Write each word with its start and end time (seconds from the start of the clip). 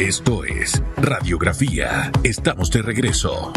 Esto 0.00 0.44
es 0.44 0.82
Radiografía. 0.96 2.10
Estamos 2.22 2.70
de 2.70 2.80
regreso. 2.80 3.52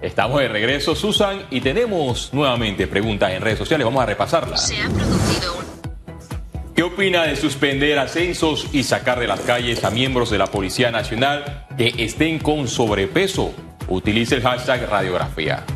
Estamos 0.00 0.40
de 0.40 0.48
regreso, 0.48 0.94
Susan, 0.94 1.42
y 1.50 1.60
tenemos 1.60 2.32
nuevamente 2.32 2.86
preguntas 2.86 3.32
en 3.32 3.42
redes 3.42 3.58
sociales. 3.58 3.84
Vamos 3.84 4.02
a 4.02 4.06
repasarlas. 4.06 4.66
Se 4.66 4.80
ha 4.80 4.88
producido 4.88 5.58
un 5.58 6.74
¿Qué 6.74 6.82
opina 6.82 7.24
de 7.24 7.36
suspender 7.36 7.98
ascensos 7.98 8.68
y 8.72 8.82
sacar 8.82 9.20
de 9.20 9.26
las 9.26 9.40
calles 9.40 9.84
a 9.84 9.90
miembros 9.90 10.30
de 10.30 10.38
la 10.38 10.46
Policía 10.46 10.90
Nacional 10.90 11.66
que 11.76 11.92
estén 11.98 12.38
con 12.38 12.66
sobrepeso? 12.66 13.52
Utilice 13.88 14.36
el 14.36 14.42
hashtag 14.42 14.88
radiografía. 14.88 15.66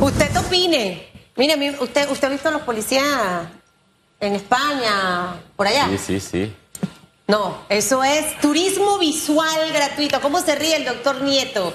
Usted 0.00 0.36
opine. 0.36 1.08
Mire, 1.34 1.74
usted, 1.80 2.08
usted 2.08 2.28
ha 2.28 2.30
visto 2.30 2.48
a 2.48 2.52
los 2.52 2.62
policías 2.62 3.48
en 4.20 4.34
España, 4.34 5.40
por 5.56 5.66
allá. 5.66 5.88
Sí, 5.90 5.98
sí, 5.98 6.20
sí. 6.20 6.56
No, 7.26 7.64
eso 7.68 8.04
es 8.04 8.38
turismo 8.40 8.98
visual 8.98 9.72
gratuito. 9.72 10.20
¿Cómo 10.20 10.40
se 10.40 10.54
ríe 10.54 10.76
el 10.76 10.84
doctor 10.84 11.22
Nieto? 11.22 11.74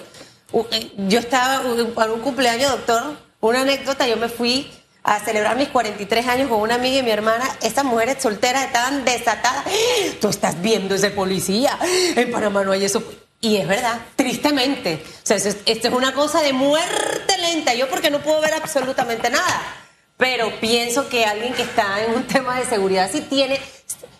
Eh, 0.71 0.93
Yo 1.07 1.19
estaba 1.19 1.61
para 1.93 2.13
un 2.13 2.21
cumpleaños, 2.21 2.71
doctor, 2.71 3.17
una 3.41 3.61
anécdota, 3.61 4.07
yo 4.07 4.17
me 4.17 4.29
fui 4.29 4.71
a 5.03 5.19
celebrar 5.19 5.57
mis 5.57 5.69
43 5.69 6.27
años 6.27 6.47
con 6.49 6.59
una 6.61 6.75
amiga 6.75 6.99
y 6.99 7.03
mi 7.03 7.11
hermana. 7.11 7.45
Estas 7.61 7.83
mujeres 7.83 8.21
solteras 8.21 8.65
estaban 8.65 9.03
desatadas. 9.03 9.65
Tú 10.21 10.29
estás 10.29 10.61
viendo 10.61 10.95
ese 10.95 11.09
policía. 11.11 11.77
En 12.15 12.31
Panamá 12.31 12.63
no 12.63 12.71
hay 12.71 12.85
eso. 12.85 13.03
Y 13.41 13.57
es 13.57 13.67
verdad, 13.67 13.99
tristemente. 14.15 15.03
O 15.03 15.25
sea, 15.25 15.37
esto 15.37 15.59
es 15.65 15.93
una 15.93 16.13
cosa 16.13 16.41
de 16.41 16.53
muerte 16.53 17.37
lenta. 17.39 17.73
Yo 17.73 17.89
porque 17.89 18.11
no 18.11 18.19
puedo 18.19 18.39
ver 18.39 18.53
absolutamente 18.53 19.31
nada. 19.31 19.80
Pero 20.21 20.51
pienso 20.59 21.09
que 21.09 21.25
alguien 21.25 21.51
que 21.55 21.63
está 21.63 22.05
en 22.05 22.13
un 22.13 22.23
tema 22.27 22.59
de 22.59 22.65
seguridad 22.67 23.09
sí 23.11 23.21
tiene. 23.21 23.59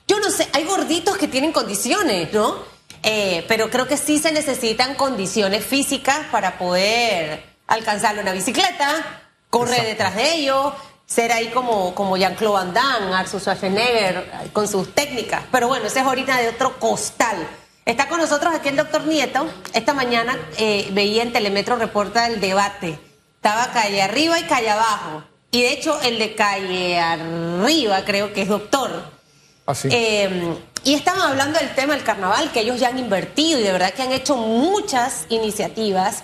Yo 0.07 0.19
no 0.19 0.31
sé, 0.31 0.49
hay 0.51 0.63
gorditos 0.63 1.15
que 1.15 1.27
tienen 1.27 1.51
condiciones, 1.51 2.33
¿no? 2.33 2.55
Eh, 3.03 3.45
pero 3.47 3.69
creo 3.69 3.87
que 3.87 3.97
sí 3.97 4.17
se 4.17 4.31
necesitan 4.31 4.95
condiciones 4.95 5.63
físicas 5.63 6.21
para 6.31 6.57
poder 6.57 7.43
alcanzarle 7.67 8.21
una 8.21 8.31
bicicleta, 8.31 9.21
correr 9.51 9.85
detrás 9.85 10.15
de 10.15 10.33
ellos, 10.33 10.73
ser 11.05 11.31
ahí 11.31 11.49
como, 11.49 11.93
como 11.93 12.17
Jean-Claude 12.17 12.53
Van 12.53 12.73
Damme, 12.73 13.13
Arthur 13.13 13.39
Schwarzenegger, 13.39 14.17
eh, 14.17 14.49
con 14.51 14.67
sus 14.67 14.95
técnicas. 14.95 15.43
Pero 15.51 15.67
bueno, 15.67 15.85
ese 15.85 15.99
es 15.99 16.05
ahorita 16.05 16.35
de 16.37 16.49
otro 16.49 16.79
costal. 16.79 17.47
Está 17.85 18.07
con 18.07 18.19
nosotros 18.19 18.55
aquí 18.55 18.69
el 18.69 18.75
doctor 18.75 19.05
Nieto. 19.05 19.47
Esta 19.73 19.93
mañana 19.93 20.35
eh, 20.57 20.89
veía 20.93 21.21
en 21.21 21.31
Telemetro 21.31 21.75
Reporta 21.75 22.25
el 22.25 22.41
debate. 22.41 22.99
Estaba 23.35 23.71
calle 23.71 24.01
arriba 24.01 24.39
y 24.39 24.43
calle 24.45 24.71
abajo. 24.71 25.30
Y 25.51 25.61
de 25.61 25.73
hecho, 25.73 25.99
el 26.01 26.17
de 26.17 26.33
calle 26.33 26.99
arriba 26.99 28.03
creo 28.05 28.33
que 28.33 28.43
es 28.43 28.47
doctor. 28.47 29.03
Así. 29.65 29.89
Eh, 29.91 30.55
y 30.83 30.93
estaban 30.95 31.21
hablando 31.21 31.59
del 31.59 31.75
tema 31.75 31.93
del 31.93 32.03
carnaval, 32.03 32.51
que 32.51 32.61
ellos 32.61 32.79
ya 32.79 32.87
han 32.87 32.97
invertido 32.97 33.59
y 33.59 33.63
de 33.63 33.71
verdad 33.71 33.93
que 33.93 34.01
han 34.01 34.11
hecho 34.11 34.35
muchas 34.37 35.25
iniciativas. 35.29 36.23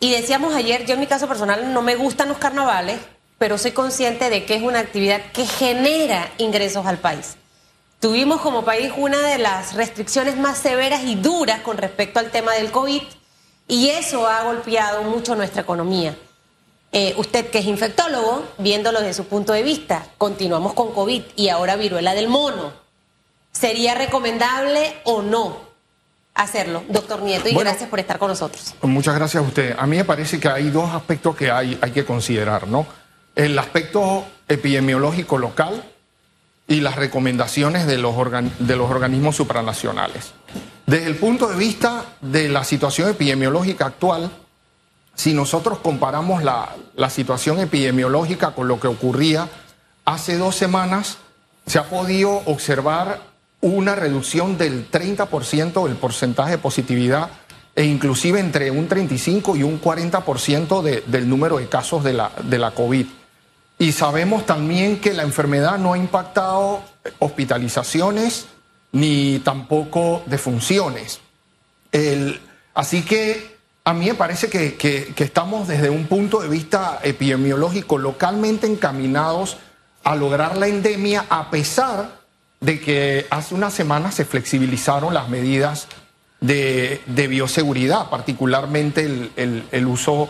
Y 0.00 0.12
decíamos 0.12 0.54
ayer, 0.54 0.86
yo 0.86 0.94
en 0.94 1.00
mi 1.00 1.06
caso 1.06 1.26
personal 1.26 1.72
no 1.72 1.82
me 1.82 1.96
gustan 1.96 2.28
los 2.28 2.38
carnavales, 2.38 3.00
pero 3.38 3.58
soy 3.58 3.72
consciente 3.72 4.30
de 4.30 4.44
que 4.44 4.54
es 4.54 4.62
una 4.62 4.78
actividad 4.78 5.20
que 5.32 5.46
genera 5.46 6.30
ingresos 6.38 6.86
al 6.86 6.98
país. 6.98 7.36
Tuvimos 7.98 8.40
como 8.40 8.64
país 8.64 8.92
una 8.96 9.18
de 9.18 9.38
las 9.38 9.74
restricciones 9.74 10.36
más 10.36 10.58
severas 10.58 11.02
y 11.02 11.16
duras 11.16 11.60
con 11.62 11.78
respecto 11.78 12.20
al 12.20 12.30
tema 12.30 12.52
del 12.52 12.70
COVID 12.70 13.02
y 13.66 13.88
eso 13.88 14.28
ha 14.28 14.44
golpeado 14.44 15.02
mucho 15.02 15.34
nuestra 15.34 15.62
economía. 15.62 16.16
Eh, 16.90 17.14
usted 17.18 17.50
que 17.50 17.58
es 17.58 17.66
infectólogo, 17.66 18.44
viéndolo 18.58 19.00
desde 19.00 19.14
su 19.14 19.24
punto 19.26 19.52
de 19.52 19.62
vista, 19.62 20.06
continuamos 20.16 20.72
con 20.72 20.92
COVID 20.92 21.22
y 21.36 21.48
ahora 21.50 21.76
viruela 21.76 22.14
del 22.14 22.28
mono. 22.28 22.72
¿Sería 23.52 23.94
recomendable 23.94 24.94
o 25.04 25.20
no 25.22 25.58
hacerlo, 26.34 26.82
doctor 26.88 27.22
Nieto? 27.22 27.48
Y 27.48 27.54
Bueno. 27.54 27.70
gracias 27.70 27.90
por 27.90 27.98
estar 28.00 28.18
con 28.18 28.28
nosotros. 28.28 28.74
Muchas 28.82 29.14
gracias 29.16 29.42
a 29.42 29.46
usted. 29.46 29.74
A 29.78 29.86
mí 29.86 29.96
me 29.96 30.04
parece 30.04 30.40
que 30.40 30.48
hay 30.48 30.70
dos 30.70 30.88
aspectos 30.94 31.36
que 31.36 31.50
hay, 31.50 31.78
hay 31.80 31.90
que 31.90 32.04
considerar, 32.06 32.66
¿no? 32.68 32.86
El 33.34 33.58
aspecto 33.58 34.24
epidemiológico 34.48 35.36
local 35.38 35.84
y 36.66 36.80
las 36.80 36.96
recomendaciones 36.96 37.86
de 37.86 37.98
los, 37.98 38.14
organ- 38.14 38.50
de 38.58 38.76
los 38.76 38.90
organismos 38.90 39.36
supranacionales. 39.36 40.32
Desde 40.86 41.06
el 41.06 41.16
punto 41.16 41.48
de 41.48 41.56
vista 41.56 42.04
de 42.22 42.48
la 42.48 42.64
situación 42.64 43.10
epidemiológica 43.10 43.86
actual, 43.86 44.30
si 45.18 45.34
nosotros 45.34 45.78
comparamos 45.80 46.44
la, 46.44 46.76
situación 47.10 47.58
epidemiológica 47.58 48.52
con 48.52 48.68
lo 48.68 48.78
que 48.78 48.86
ocurría 48.86 49.48
hace 50.04 50.38
dos 50.38 50.54
semanas, 50.54 51.18
se 51.66 51.80
ha 51.80 51.88
podido 51.90 52.40
observar 52.46 53.20
una 53.60 53.96
reducción 53.96 54.56
del 54.56 54.88
30% 54.88 55.86
del 55.88 55.96
porcentaje 55.96 56.52
de 56.52 56.58
positividad 56.58 57.30
e 57.74 57.82
inclusive 57.84 58.38
entre 58.38 58.70
un 58.70 58.86
35 58.86 59.56
y 59.56 59.64
un 59.64 59.80
40% 59.80 60.82
de- 60.82 61.02
del 61.08 61.28
número 61.28 61.58
de 61.58 61.68
casos 61.68 62.04
de 62.04 62.12
la, 62.12 62.30
de 62.44 62.58
la 62.58 62.70
COVID. 62.70 63.06
Y 63.80 63.90
sabemos 63.90 64.46
también 64.46 65.00
que 65.00 65.14
la 65.14 65.24
enfermedad 65.24 65.78
no 65.78 65.94
ha 65.94 65.98
impactado 65.98 66.80
hospitalizaciones 67.18 68.46
ni 68.92 69.40
tampoco 69.40 70.22
defunciones. 70.26 71.18
El- 71.90 72.40
así 72.74 73.02
que 73.02 73.57
a 73.88 73.94
mí 73.94 74.04
me 74.04 74.14
parece 74.14 74.50
que, 74.50 75.14
estamos 75.16 75.66
desde 75.66 75.88
un 75.88 76.08
punto 76.08 76.40
de 76.40 76.48
vista 76.50 76.98
epidemiológico 77.02 77.96
localmente 77.96 78.66
encaminados 78.66 79.56
a 80.04 80.14
lograr 80.14 80.58
la 80.58 80.66
endemia 80.68 81.24
a 81.30 81.50
pesar 81.50 82.18
de 82.60 82.80
que 82.80 83.26
hace 83.30 83.54
unas 83.54 83.72
semanas 83.72 84.14
se 84.14 84.26
flexibilizaron 84.26 85.14
las 85.14 85.30
medidas 85.30 85.88
de, 86.38 87.00
bioseguridad, 87.30 88.10
particularmente 88.10 89.06
el, 89.06 89.32
el- 89.36 89.64
el 89.72 89.86
uso 89.86 90.28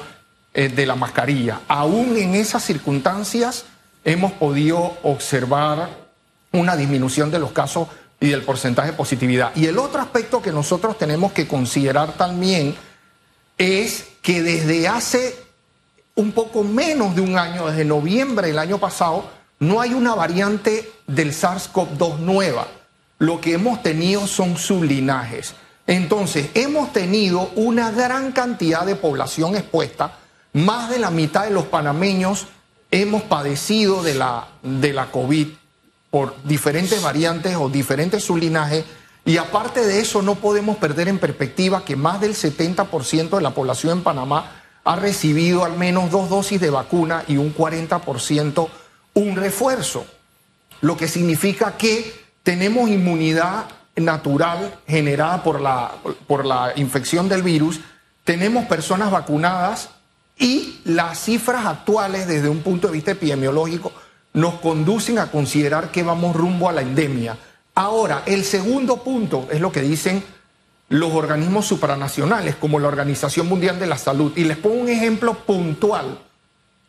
eh, 0.54 0.68
de 0.68 0.86
la 0.86 0.94
mascarilla. 0.94 1.62
Aún 1.66 2.16
en 2.16 2.36
esas 2.36 2.62
circunstancias 2.62 3.64
hemos 4.04 4.30
podido 4.34 4.98
observar 5.02 5.88
una 6.52 6.76
disminución 6.76 7.32
de 7.32 7.40
los 7.40 7.50
casos 7.50 7.88
y 8.20 8.28
del 8.28 8.42
porcentaje 8.42 8.92
de 8.92 8.96
positividad. 8.96 9.50
Y 9.56 9.66
el 9.66 9.78
otro 9.78 10.00
aspecto 10.00 10.40
que 10.40 10.52
nosotros 10.52 10.96
tenemos 10.96 11.32
que 11.32 11.48
considerar 11.48 12.12
también 12.12 12.76
es 13.58 14.06
que 14.22 14.42
desde 14.42 14.88
hace 14.88 15.36
un 16.14 16.32
poco 16.32 16.64
menos 16.64 17.14
de 17.14 17.20
un 17.20 17.36
año, 17.38 17.66
desde 17.66 17.84
noviembre 17.84 18.48
del 18.48 18.58
año 18.58 18.78
pasado, 18.78 19.30
no 19.60 19.80
hay 19.80 19.92
una 19.94 20.14
variante 20.14 20.90
del 21.06 21.32
SARS-CoV-2 21.32 22.18
nueva. 22.18 22.68
Lo 23.18 23.40
que 23.40 23.54
hemos 23.54 23.82
tenido 23.82 24.26
son 24.26 24.56
sublinajes. 24.56 25.54
Entonces, 25.86 26.50
hemos 26.54 26.92
tenido 26.92 27.50
una 27.56 27.90
gran 27.90 28.32
cantidad 28.32 28.84
de 28.84 28.94
población 28.94 29.56
expuesta. 29.56 30.18
Más 30.52 30.90
de 30.90 30.98
la 30.98 31.10
mitad 31.10 31.44
de 31.44 31.50
los 31.50 31.64
panameños 31.64 32.46
hemos 32.90 33.22
padecido 33.22 34.02
de 34.02 34.14
la, 34.14 34.48
de 34.62 34.92
la 34.92 35.10
COVID 35.10 35.48
por 36.10 36.34
diferentes 36.44 37.02
variantes 37.02 37.56
o 37.56 37.68
diferentes 37.68 38.24
sublinajes. 38.24 38.84
Y 39.28 39.36
aparte 39.36 39.84
de 39.84 40.00
eso, 40.00 40.22
no 40.22 40.36
podemos 40.36 40.78
perder 40.78 41.06
en 41.06 41.18
perspectiva 41.18 41.84
que 41.84 41.96
más 41.96 42.18
del 42.18 42.34
70% 42.34 43.28
de 43.36 43.42
la 43.42 43.50
población 43.50 43.98
en 43.98 44.02
Panamá 44.02 44.62
ha 44.84 44.96
recibido 44.96 45.66
al 45.66 45.76
menos 45.76 46.10
dos 46.10 46.30
dosis 46.30 46.58
de 46.58 46.70
vacuna 46.70 47.24
y 47.28 47.36
un 47.36 47.54
40% 47.54 48.68
un 49.12 49.36
refuerzo. 49.36 50.06
Lo 50.80 50.96
que 50.96 51.08
significa 51.08 51.76
que 51.76 52.24
tenemos 52.42 52.88
inmunidad 52.88 53.66
natural 53.96 54.78
generada 54.86 55.42
por 55.42 55.60
la, 55.60 55.92
por 56.26 56.46
la 56.46 56.72
infección 56.76 57.28
del 57.28 57.42
virus, 57.42 57.80
tenemos 58.24 58.64
personas 58.64 59.10
vacunadas 59.10 59.90
y 60.38 60.80
las 60.84 61.18
cifras 61.18 61.66
actuales 61.66 62.26
desde 62.26 62.48
un 62.48 62.62
punto 62.62 62.86
de 62.86 62.94
vista 62.94 63.10
epidemiológico 63.10 63.92
nos 64.32 64.54
conducen 64.54 65.18
a 65.18 65.30
considerar 65.30 65.90
que 65.90 66.02
vamos 66.02 66.34
rumbo 66.34 66.70
a 66.70 66.72
la 66.72 66.80
endemia. 66.80 67.36
Ahora, 67.78 68.24
el 68.26 68.42
segundo 68.44 69.04
punto 69.04 69.46
es 69.52 69.60
lo 69.60 69.70
que 69.70 69.82
dicen 69.82 70.24
los 70.88 71.12
organismos 71.12 71.64
supranacionales, 71.64 72.56
como 72.56 72.80
la 72.80 72.88
Organización 72.88 73.46
Mundial 73.46 73.78
de 73.78 73.86
la 73.86 73.96
Salud. 73.96 74.32
Y 74.34 74.42
les 74.42 74.56
pongo 74.56 74.80
un 74.80 74.88
ejemplo 74.88 75.34
puntual. 75.34 76.18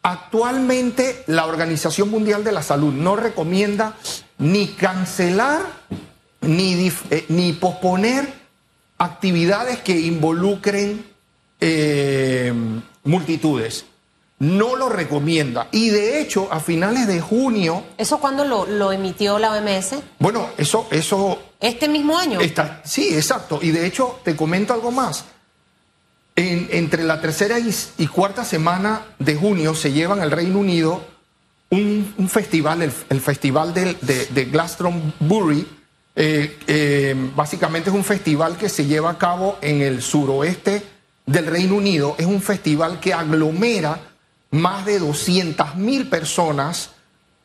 Actualmente 0.02 1.24
la 1.28 1.46
Organización 1.46 2.10
Mundial 2.10 2.44
de 2.44 2.54
la 2.54 2.64
Salud 2.64 2.92
no 2.92 3.16
recomienda 3.16 3.98
ni 4.40 4.70
cancelar 4.70 5.62
ni, 6.42 6.92
eh, 7.12 7.26
ni 7.30 7.54
posponer 7.54 8.34
actividades 8.98 9.78
que 9.82 9.96
involucren 9.96 11.06
eh, 11.60 12.52
multitudes. 13.04 13.86
No 14.40 14.76
lo 14.78 14.88
recomienda. 14.90 15.68
Y 15.72 15.90
de 15.90 16.22
hecho, 16.22 16.48
a 16.52 16.60
finales 16.62 17.08
de 17.08 17.20
junio, 17.20 17.84
¿Eso 17.98 18.20
cuándo 18.20 18.46
lo, 18.46 18.66
lo 18.66 18.92
emitió 18.94 19.38
la 19.38 19.52
OMS? 19.52 19.96
bueno, 20.20 20.48
eso, 20.58 20.88
eso 20.92 21.38
¿Este 21.60 21.90
mismo 21.90 22.18
año? 22.18 22.40
Está, 22.40 22.82
sí, 22.86 23.14
exacto. 23.14 23.60
Y 23.62 23.72
de 23.72 23.86
hecho, 23.86 24.20
te 24.24 24.36
comento 24.38 24.74
algo 24.74 24.92
más. 24.92 25.26
En- 26.36 26.70
entre 26.72 27.04
la 27.04 27.20
tercera 27.20 27.60
y, 27.60 27.70
y 27.98 28.08
cuarta 28.08 28.46
semana 28.46 29.02
de 29.20 29.36
junio 29.36 29.76
se 29.76 29.92
lleva 29.92 30.16
en 30.16 30.22
el 30.24 30.32
Reino 30.32 30.60
Unido 30.60 31.04
un, 31.72 32.14
un 32.18 32.30
festival, 32.30 32.82
el, 32.82 32.94
el 33.10 33.20
festival 33.22 33.74
de, 33.74 33.94
de, 34.02 34.26
de 34.28 34.46
Glastonbury, 34.46 35.68
eh, 36.16 36.58
eh, 36.68 37.16
básicamente 37.36 37.90
es 37.90 37.96
un 37.96 38.04
festival 38.06 38.56
que 38.58 38.70
se 38.70 38.86
lleva 38.86 39.10
a 39.12 39.18
cabo 39.18 39.58
en 39.62 39.82
el 39.82 40.02
suroeste 40.02 40.82
del 41.26 41.46
Reino 41.46 41.76
Unido. 41.76 42.16
Es 42.18 42.26
un 42.26 42.42
festival 42.42 43.00
que 43.02 43.14
aglomera 43.14 44.00
más 44.52 44.86
de 44.86 45.00
200 45.00 45.76
mil 45.76 46.08
personas, 46.08 46.92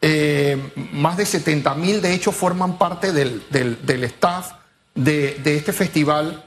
eh, 0.01 0.73
más 0.93 1.17
de 1.17 1.27
70 1.27 1.75
mil 1.75 2.03
de 2.03 2.15
hecho 2.15 2.33
forman 2.33 2.79
parte 2.79 3.13
del, 3.13 3.43
del, 3.51 4.05
staff 4.05 4.53
de, 4.95 5.41
de 5.43 5.57
este 5.57 5.73
festival. 5.73 6.45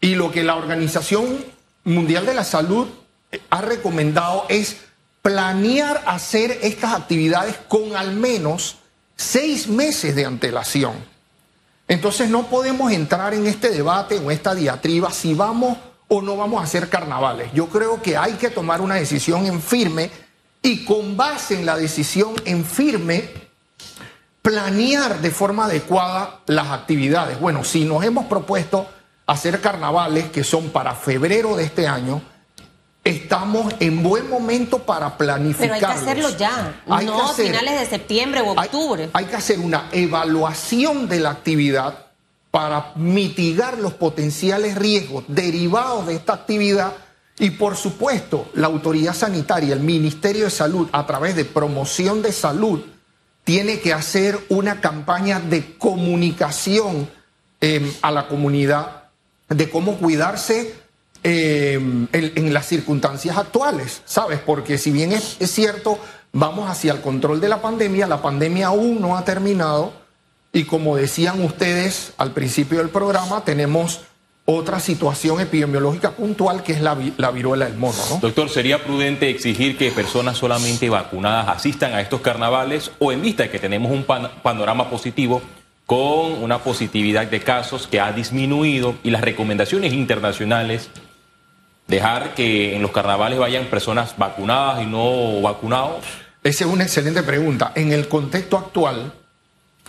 Y 0.00 0.14
lo 0.14 0.30
que 0.30 0.42
la 0.42 0.56
Organización 0.56 1.44
Mundial 1.84 2.26
de 2.26 2.34
la 2.34 2.44
Salud 2.44 2.88
ha 3.50 3.60
recomendado 3.60 4.46
es 4.48 4.76
planear 5.22 6.02
hacer 6.06 6.58
estas 6.62 6.94
actividades 6.94 7.56
con 7.68 7.96
al 7.96 8.14
menos 8.14 8.76
seis 9.16 9.66
meses 9.66 10.14
de 10.14 10.24
antelación. 10.24 10.94
Entonces 11.88 12.28
no 12.28 12.46
podemos 12.46 12.92
entrar 12.92 13.34
en 13.34 13.46
este 13.46 13.70
debate 13.70 14.18
o 14.18 14.30
esta 14.30 14.54
diatriba 14.54 15.10
si 15.10 15.34
vamos 15.34 15.78
o 16.08 16.22
no 16.22 16.36
vamos 16.36 16.60
a 16.60 16.64
hacer 16.64 16.88
carnavales. 16.88 17.52
Yo 17.52 17.68
creo 17.68 18.00
que 18.02 18.16
hay 18.16 18.34
que 18.34 18.50
tomar 18.50 18.80
una 18.80 18.94
decisión 18.94 19.46
en 19.46 19.60
firme 19.60 20.10
y 20.62 20.84
con 20.84 21.16
base 21.16 21.54
en 21.54 21.66
la 21.66 21.76
decisión 21.76 22.34
en 22.44 22.64
firme 22.64 23.30
planear 24.42 25.20
de 25.20 25.30
forma 25.30 25.64
adecuada 25.64 26.40
las 26.46 26.68
actividades. 26.68 27.40
Bueno, 27.40 27.64
si 27.64 27.84
nos 27.84 28.04
hemos 28.04 28.26
propuesto 28.26 28.86
hacer 29.26 29.60
carnavales 29.60 30.30
que 30.30 30.44
son 30.44 30.70
para 30.70 30.94
febrero 30.94 31.56
de 31.56 31.64
este 31.64 31.88
año, 31.88 32.22
estamos 33.02 33.74
en 33.80 34.02
buen 34.02 34.30
momento 34.30 34.78
para 34.78 35.16
planificar. 35.16 35.68
Pero 35.68 35.74
hay 35.74 35.80
que 35.80 35.86
hacerlo 35.86 36.30
ya, 36.36 36.80
Hay 36.88 37.06
no 37.06 37.30
a 37.30 37.34
finales 37.34 37.80
de 37.80 37.86
septiembre 37.86 38.40
o 38.42 38.50
Hay- 38.58 38.66
octubre. 38.66 39.10
Hay, 39.12 39.24
que 39.24 39.36
hacer 39.36 39.58
una 39.58 39.88
evaluación 39.92 41.08
de 41.08 41.20
la 41.20 41.30
actividad 41.30 42.05
para 42.50 42.92
mitigar 42.96 43.78
los 43.78 43.94
potenciales 43.94 44.76
riesgos 44.76 45.24
derivados 45.28 46.06
de 46.06 46.14
esta 46.14 46.34
actividad 46.34 46.92
y 47.38 47.50
por 47.50 47.76
supuesto 47.76 48.48
la 48.54 48.66
autoridad 48.66 49.14
sanitaria, 49.14 49.74
el 49.74 49.80
Ministerio 49.80 50.44
de 50.44 50.50
Salud 50.50 50.88
a 50.92 51.06
través 51.06 51.36
de 51.36 51.44
promoción 51.44 52.22
de 52.22 52.32
salud 52.32 52.82
tiene 53.44 53.80
que 53.80 53.92
hacer 53.92 54.38
una 54.48 54.80
campaña 54.80 55.38
de 55.38 55.76
comunicación 55.76 57.08
eh, 57.60 57.92
a 58.02 58.10
la 58.10 58.26
comunidad 58.26 59.04
de 59.48 59.70
cómo 59.70 59.96
cuidarse 59.98 60.74
eh, 61.22 61.74
en, 62.12 62.54
las 62.54 62.66
circunstancias 62.66 63.36
actuales, 63.36 64.02
¿sabes? 64.04 64.40
Porque 64.44 64.78
si 64.78 64.90
bien 64.90 65.12
es 65.12 65.36
cierto, 65.40 65.98
vamos 66.32 66.68
hacia 66.68 66.92
el 66.92 67.00
control 67.00 67.40
de 67.40 67.48
la 67.48 67.62
pandemia, 67.62 68.06
la 68.06 68.20
pandemia 68.20 68.68
aún 68.68 69.00
no 69.00 69.16
ha 69.16 69.24
terminado 69.24 69.92
y 70.56 70.64
como 70.64 70.96
decían 70.96 71.44
ustedes 71.44 72.14
al 72.16 72.32
principio 72.32 72.78
del 72.78 72.88
programa, 72.88 73.44
tenemos 73.44 74.00
otra 74.46 74.80
situación 74.80 75.38
epidemiológica 75.38 76.12
puntual 76.12 76.62
que 76.62 76.72
es 76.72 76.80
la, 76.80 76.96
la 77.18 77.30
viruela 77.30 77.66
del 77.66 77.76
mono, 77.76 77.98
¿no? 78.08 78.18
Doctor, 78.22 78.48
¿sería 78.48 78.82
prudente 78.82 79.28
exigir 79.28 79.76
que 79.76 79.90
personas 79.90 80.38
solamente 80.38 80.88
vacunadas 80.88 81.48
asistan 81.48 81.92
a 81.92 82.00
estos 82.00 82.22
carnavales 82.22 82.90
o 83.00 83.12
en 83.12 83.20
vista 83.20 83.42
de 83.42 83.50
que 83.50 83.58
tenemos 83.58 83.92
un 83.92 84.04
pan- 84.04 84.30
panorama 84.42 84.88
positivo 84.88 85.42
con 85.84 86.42
una 86.42 86.60
positividad 86.60 87.26
de 87.26 87.40
casos 87.40 87.86
que 87.86 88.00
ha 88.00 88.12
disminuido 88.12 88.94
y 89.02 89.10
las 89.10 89.20
recomendaciones 89.20 89.92
internacionales, 89.92 90.88
dejar 91.86 92.34
que 92.34 92.74
en 92.74 92.80
los 92.80 92.92
carnavales 92.92 93.38
vayan 93.38 93.66
personas 93.66 94.16
vacunadas 94.16 94.82
y 94.82 94.86
no 94.86 95.42
vacunados? 95.42 96.02
Esa 96.42 96.64
es 96.64 96.70
una 96.70 96.84
excelente 96.84 97.22
pregunta. 97.22 97.72
En 97.74 97.92
el 97.92 98.08
contexto 98.08 98.56
actual, 98.56 99.12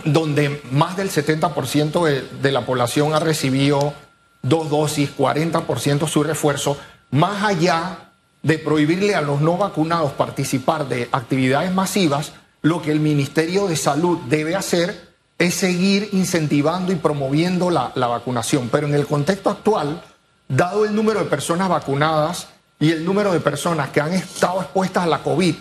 donde 0.06 0.62
más 0.72 0.98
del 0.98 1.10
70% 1.10 2.06
de, 2.06 2.22
de 2.42 2.52
la 2.52 2.66
población 2.66 3.14
ha 3.14 3.20
recibido 3.20 3.94
dos 4.42 4.70
dosis, 4.70 5.10
40% 5.18 6.08
su 6.08 6.24
refuerzo, 6.24 6.78
más 7.12 7.44
allá 7.44 8.12
de 8.44 8.60
prohibirle 8.60 9.16
a 9.16 9.22
los 9.22 9.42
no 9.42 9.58
vacunados 9.58 10.14
participar 10.14 10.88
de 10.88 11.10
actividades 11.12 11.74
masivas, 11.74 12.34
lo 12.62 12.82
que 12.82 12.92
el 12.92 13.00
Ministerio 13.00 13.68
de 13.68 13.76
Salud 13.76 14.20
debe 14.30 14.56
hacer 14.56 15.08
es 15.38 15.54
seguir 15.54 16.10
incentivando 16.14 16.92
y 16.92 16.96
promoviendo 16.96 17.70
la, 17.70 17.92
la 17.96 18.08
vacunación. 18.08 18.70
Pero 18.72 18.88
en 18.88 18.96
el 18.96 19.06
contexto 19.06 19.50
actual, 19.50 20.02
dado 20.48 20.86
el 20.86 20.96
número 20.96 21.20
de 21.20 21.26
personas 21.30 21.70
vacunadas 21.70 22.48
y 22.80 22.92
el 22.92 23.06
número 23.06 23.32
de 23.32 23.40
personas 23.40 23.90
que 23.90 24.02
han 24.02 24.14
estado 24.14 24.62
expuestas 24.62 25.04
a 25.04 25.08
la 25.08 25.24
COVID, 25.24 25.56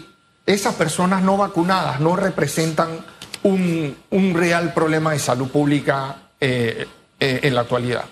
esas 0.46 0.74
personas 0.74 1.22
no 1.22 1.36
vacunadas 1.36 2.00
no 2.00 2.16
representan 2.16 3.04
un, 3.42 3.96
un 4.10 4.34
real 4.34 4.72
problema 4.74 5.12
de 5.12 5.18
salud 5.18 5.48
pública 5.48 6.16
eh, 6.40 6.86
eh, 7.18 7.40
en 7.42 7.54
la 7.54 7.62
actualidad. 7.62 8.04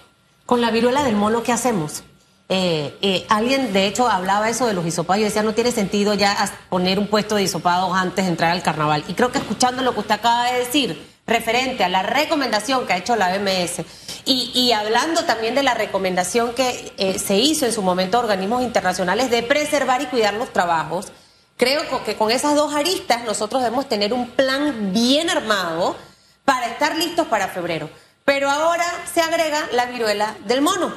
Con 0.46 0.60
la 0.60 0.70
viruela 0.70 1.02
del 1.04 1.16
mono, 1.16 1.42
¿qué 1.42 1.52
hacemos? 1.52 2.02
Eh, 2.48 3.26
alguien, 3.28 3.72
de 3.72 3.86
hecho, 3.86 4.08
hablaba 4.08 4.48
eso 4.48 4.66
de 4.66 4.74
los 4.74 4.86
hisopados 4.86 5.20
y 5.20 5.24
decía, 5.24 5.42
no 5.42 5.54
tiene 5.54 5.72
sentido 5.72 6.14
ya 6.14 6.36
poner 6.68 6.98
un 6.98 7.06
puesto 7.08 7.34
de 7.34 7.42
hisopados 7.42 7.90
antes 7.94 8.24
de 8.24 8.30
entrar 8.30 8.50
al 8.52 8.62
carnaval. 8.62 9.04
Y 9.08 9.14
creo 9.14 9.30
que 9.30 9.38
escuchando 9.38 9.82
lo 9.82 9.92
que 9.94 10.00
usted 10.00 10.14
acaba 10.14 10.50
de 10.50 10.60
decir, 10.60 11.06
referente 11.26 11.84
a 11.84 11.88
la 11.88 12.02
recomendación 12.02 12.86
que 12.86 12.92
ha 12.92 12.96
hecho 12.98 13.16
la 13.16 13.34
OMS 13.34 13.84
y, 14.26 14.50
y 14.54 14.72
hablando 14.72 15.24
también 15.24 15.54
de 15.54 15.62
la 15.62 15.74
recomendación 15.74 16.54
que 16.54 17.18
se 17.18 17.38
hizo 17.38 17.66
en 17.66 17.72
su 17.72 17.82
momento 17.82 18.18
a 18.18 18.20
organismos 18.20 18.62
internacionales 18.62 19.30
de 19.30 19.42
preservar 19.42 20.02
y 20.02 20.06
cuidar 20.06 20.34
los 20.34 20.52
trabajos, 20.52 21.12
creo 21.56 22.04
que 22.04 22.16
con 22.16 22.30
esas 22.30 22.54
dos 22.54 22.74
aristas 22.74 23.24
nosotros 23.24 23.62
debemos 23.62 23.88
tener 23.88 24.12
un 24.12 24.30
plan 24.30 24.92
bien 24.92 25.30
armado 25.30 25.96
para 26.44 26.68
estar 26.68 26.96
listos 26.96 27.26
para 27.28 27.48
febrero. 27.48 27.88
Pero 28.24 28.50
ahora 28.50 28.84
se 29.12 29.20
agrega 29.20 29.68
la 29.72 29.86
viruela 29.86 30.36
del 30.46 30.62
mono. 30.62 30.94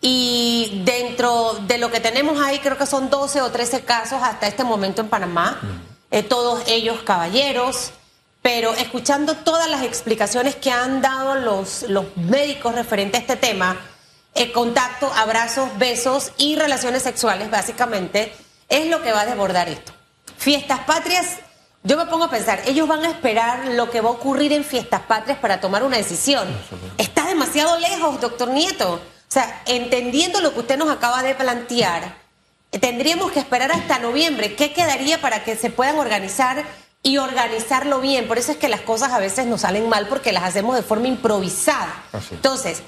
Y 0.00 0.82
dentro 0.84 1.54
de 1.66 1.78
lo 1.78 1.90
que 1.90 2.00
tenemos 2.00 2.40
ahí, 2.40 2.60
creo 2.60 2.78
que 2.78 2.86
son 2.86 3.10
12 3.10 3.42
o 3.42 3.50
13 3.50 3.84
casos 3.84 4.22
hasta 4.22 4.46
este 4.46 4.62
momento 4.62 5.00
en 5.00 5.08
Panamá, 5.08 5.60
eh, 6.10 6.22
todos 6.22 6.62
ellos 6.68 7.00
caballeros, 7.02 7.90
pero 8.40 8.72
escuchando 8.74 9.34
todas 9.34 9.68
las 9.68 9.82
explicaciones 9.82 10.54
que 10.54 10.70
han 10.70 11.02
dado 11.02 11.34
los, 11.34 11.82
los 11.88 12.16
médicos 12.16 12.76
referente 12.76 13.16
a 13.16 13.20
este 13.20 13.34
tema, 13.34 13.76
eh, 14.34 14.52
contacto, 14.52 15.12
abrazos, 15.16 15.68
besos 15.78 16.30
y 16.36 16.54
relaciones 16.54 17.02
sexuales, 17.02 17.50
básicamente, 17.50 18.32
es 18.68 18.86
lo 18.86 19.02
que 19.02 19.12
va 19.12 19.22
a 19.22 19.26
desbordar 19.26 19.68
esto. 19.68 19.92
Fiestas 20.36 20.80
patrias, 20.80 21.36
yo 21.82 21.96
me 21.96 22.06
pongo 22.06 22.24
a 22.24 22.30
pensar, 22.30 22.60
ellos 22.66 22.86
van 22.86 23.04
a 23.04 23.08
esperar 23.10 23.68
lo 23.68 23.90
que 23.90 24.00
va 24.00 24.10
a 24.10 24.12
ocurrir 24.12 24.52
en 24.52 24.64
fiestas 24.64 25.00
patrias 25.02 25.38
para 25.38 25.60
tomar 25.60 25.82
una 25.82 25.96
decisión. 25.96 26.48
Está 26.96 27.26
demasiado 27.26 27.78
lejos, 27.78 28.20
doctor 28.20 28.48
Nieto. 28.48 28.94
O 28.94 29.30
sea, 29.30 29.62
entendiendo 29.66 30.40
lo 30.40 30.54
que 30.54 30.60
usted 30.60 30.78
nos 30.78 30.90
acaba 30.90 31.22
de 31.22 31.34
plantear, 31.34 32.16
tendríamos 32.80 33.32
que 33.32 33.40
esperar 33.40 33.72
hasta 33.72 33.98
noviembre. 33.98 34.54
¿Qué 34.54 34.72
quedaría 34.72 35.20
para 35.20 35.44
que 35.44 35.56
se 35.56 35.70
puedan 35.70 35.98
organizar 35.98 36.64
y 37.02 37.18
organizarlo 37.18 38.00
bien? 38.00 38.26
Por 38.26 38.38
eso 38.38 38.52
es 38.52 38.58
que 38.58 38.68
las 38.68 38.80
cosas 38.80 39.12
a 39.12 39.18
veces 39.18 39.46
nos 39.46 39.62
salen 39.62 39.88
mal 39.88 40.08
porque 40.08 40.32
las 40.32 40.44
hacemos 40.44 40.76
de 40.76 40.82
forma 40.82 41.08
improvisada. 41.08 42.04
Así. 42.12 42.34
Entonces, 42.34 42.82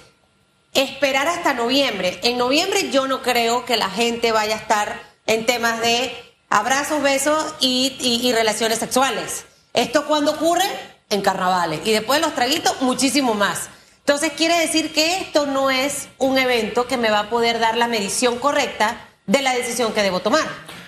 esperar 0.73 1.28
hasta 1.28 1.52
noviembre. 1.55 2.21
En 2.23 2.38
noviembre 2.38 2.90
yo 2.90 3.07
no 3.07 3.23
creo 3.23 3.64
que 3.64 3.76
la 3.76 3.90
gente 3.90 4.33
vaya 4.33 4.55
a 4.55 4.59
estar 4.59 5.10
en 5.27 5.47
temas 5.47 5.81
de 5.81 6.12
abrazos, 6.49 7.03
besos 7.03 7.55
y, 7.61 7.97
y- 8.00 8.27
y 8.29 8.33
relaciones 8.33 8.79
sexuales. 8.79 9.45
¿Esto 9.73 10.07
cuando 10.07 10.33
ocurre? 10.33 10.65
En 11.11 11.23
carnavales. 11.23 11.81
Y 11.85 11.93
después 11.93 12.21
de 12.21 12.27
los 12.27 12.35
traguitos, 12.35 12.81
muchísimo 12.83 13.35
más. 13.35 13.69
Entonces 13.99 14.33
quiere 14.37 14.59
decir 14.59 14.93
que 14.93 15.19
esto 15.19 15.47
no 15.47 15.71
es 15.71 16.09
un 16.19 16.39
evento 16.39 16.87
que 16.87 16.97
me 16.97 17.11
va 17.11 17.21
a 17.21 17.31
poder 17.31 17.59
dar 17.61 17.77
la 17.77 17.87
medición 17.87 18.39
correcta 18.39 19.09
de 19.27 19.43
la 19.43 19.55
decisión 19.55 19.93
que 19.93 20.03
debo 20.03 20.21
tomar. 20.21 20.45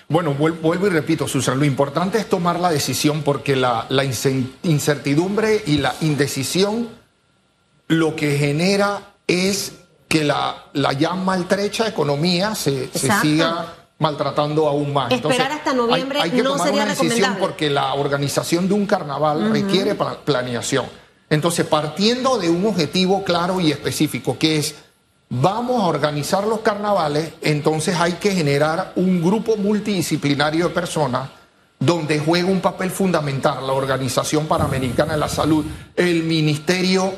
Bueno, 0.09 0.35
vuel- 0.37 0.59
vuelvo 0.59 0.87
y 0.87 0.89
repito, 0.89 1.27
Susan, 1.29 1.57
lo 1.59 1.63
importante 1.65 2.17
es 2.17 2.27
tomar 2.27 2.59
la 2.59 2.69
decisión 2.69 3.23
porque 3.23 3.55
la, 3.55 3.85
la 3.89 4.03
incertidumbre 4.03 5.63
y 5.65 5.77
la 5.77 5.95
indecisión 6.01 6.89
lo 7.87 8.15
que 8.15 8.37
genera 8.37 9.13
es 9.27 9.73
que 10.09 10.23
la, 10.23 10.65
la 10.73 10.93
ya 10.93 11.13
maltrecha 11.13 11.87
economía 11.87 12.55
se, 12.55 12.89
se 12.93 13.09
siga 13.21 13.82
maltratando 13.99 14.67
aún 14.67 14.93
más. 14.93 15.11
Esperar 15.11 15.51
hasta 15.51 15.73
noviembre 15.73 16.19
hay, 16.19 16.29
hay 16.29 16.35
que 16.37 16.43
no 16.43 16.51
tomar 16.51 16.67
sería 16.67 16.83
una 16.83 16.95
decisión 16.95 17.37
porque 17.39 17.69
la 17.69 17.93
organización 17.93 18.67
de 18.67 18.73
un 18.73 18.85
carnaval 18.85 19.51
requiere 19.51 19.95
pla- 19.95 20.17
planeación. 20.23 20.85
Entonces, 21.29 21.65
partiendo 21.65 22.37
de 22.37 22.49
un 22.49 22.65
objetivo 22.65 23.23
claro 23.23 23.59
y 23.59 23.71
específico, 23.71 24.37
que 24.37 24.57
es 24.57 24.75
vamos 25.29 25.81
a 25.81 25.87
organizar 25.87 26.45
los 26.45 26.59
carnavales, 26.59 27.33
entonces 27.41 27.95
hay 27.99 28.13
que 28.13 28.31
generar 28.35 28.93
un 28.95 29.21
grupo 29.23 29.55
multidisciplinario 29.57 30.67
de 30.67 30.73
personas 30.73 31.29
donde 31.79 32.19
juega 32.19 32.47
un 32.49 32.61
papel 32.61 32.91
fundamental 32.91 33.65
la 33.65 33.73
Organización 33.73 34.47
Panamericana 34.47 35.13
de 35.13 35.19
la 35.19 35.27
Salud, 35.29 35.65
el 35.95 36.23
Ministerio 36.23 37.13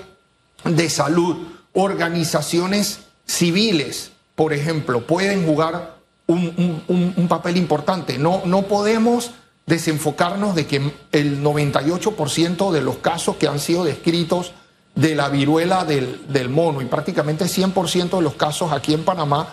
de 0.64 0.90
Salud, 0.90 1.38
organizaciones 1.74 3.00
civiles, 3.26 4.12
por 4.36 4.54
ejemplo, 4.54 5.02
pueden 5.06 5.46
jugar 5.46 5.95
un, 6.28 6.84
un- 6.88 7.28
papel 7.28 7.58
importante. 7.58 8.18
No, 8.18 8.42
no 8.46 8.64
podemos 8.64 9.32
desenfocarnos 9.66 10.56
de 10.56 10.66
que 10.68 10.92
el 11.12 11.42
98% 11.44 12.72
de 12.72 12.82
los 12.82 12.98
casos 12.98 13.36
que 13.38 13.48
han 13.48 13.60
sido 13.60 13.84
descritos 13.84 14.54
de 14.96 15.16
la 15.16 15.28
viruela 15.30 15.84
del, 15.86 16.22
del 16.30 16.50
mono 16.50 16.82
y 16.82 16.86
prácticamente 16.86 17.46
100% 17.46 18.18
de 18.18 18.22
los 18.22 18.36
casos 18.36 18.72
aquí 18.72 18.94
en 18.94 19.04
Panamá 19.04 19.50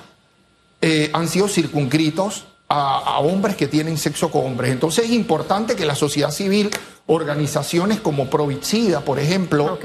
eh, 0.80 1.10
han 1.12 1.28
sido 1.28 1.48
circunscritos 1.48 2.44
a, 2.68 2.98
a 2.98 3.18
hombres 3.20 3.56
que 3.56 3.68
tienen 3.68 3.98
sexo 3.98 4.30
con 4.30 4.46
hombres. 4.46 4.70
Entonces 4.70 5.06
es 5.06 5.10
importante 5.12 5.74
que 5.76 5.84
la 5.84 5.94
sociedad 5.94 6.30
civil, 6.30 6.70
organizaciones 7.06 8.00
como 8.00 8.30
Provicida, 8.30 9.00
por 9.00 9.18
ejemplo. 9.18 9.78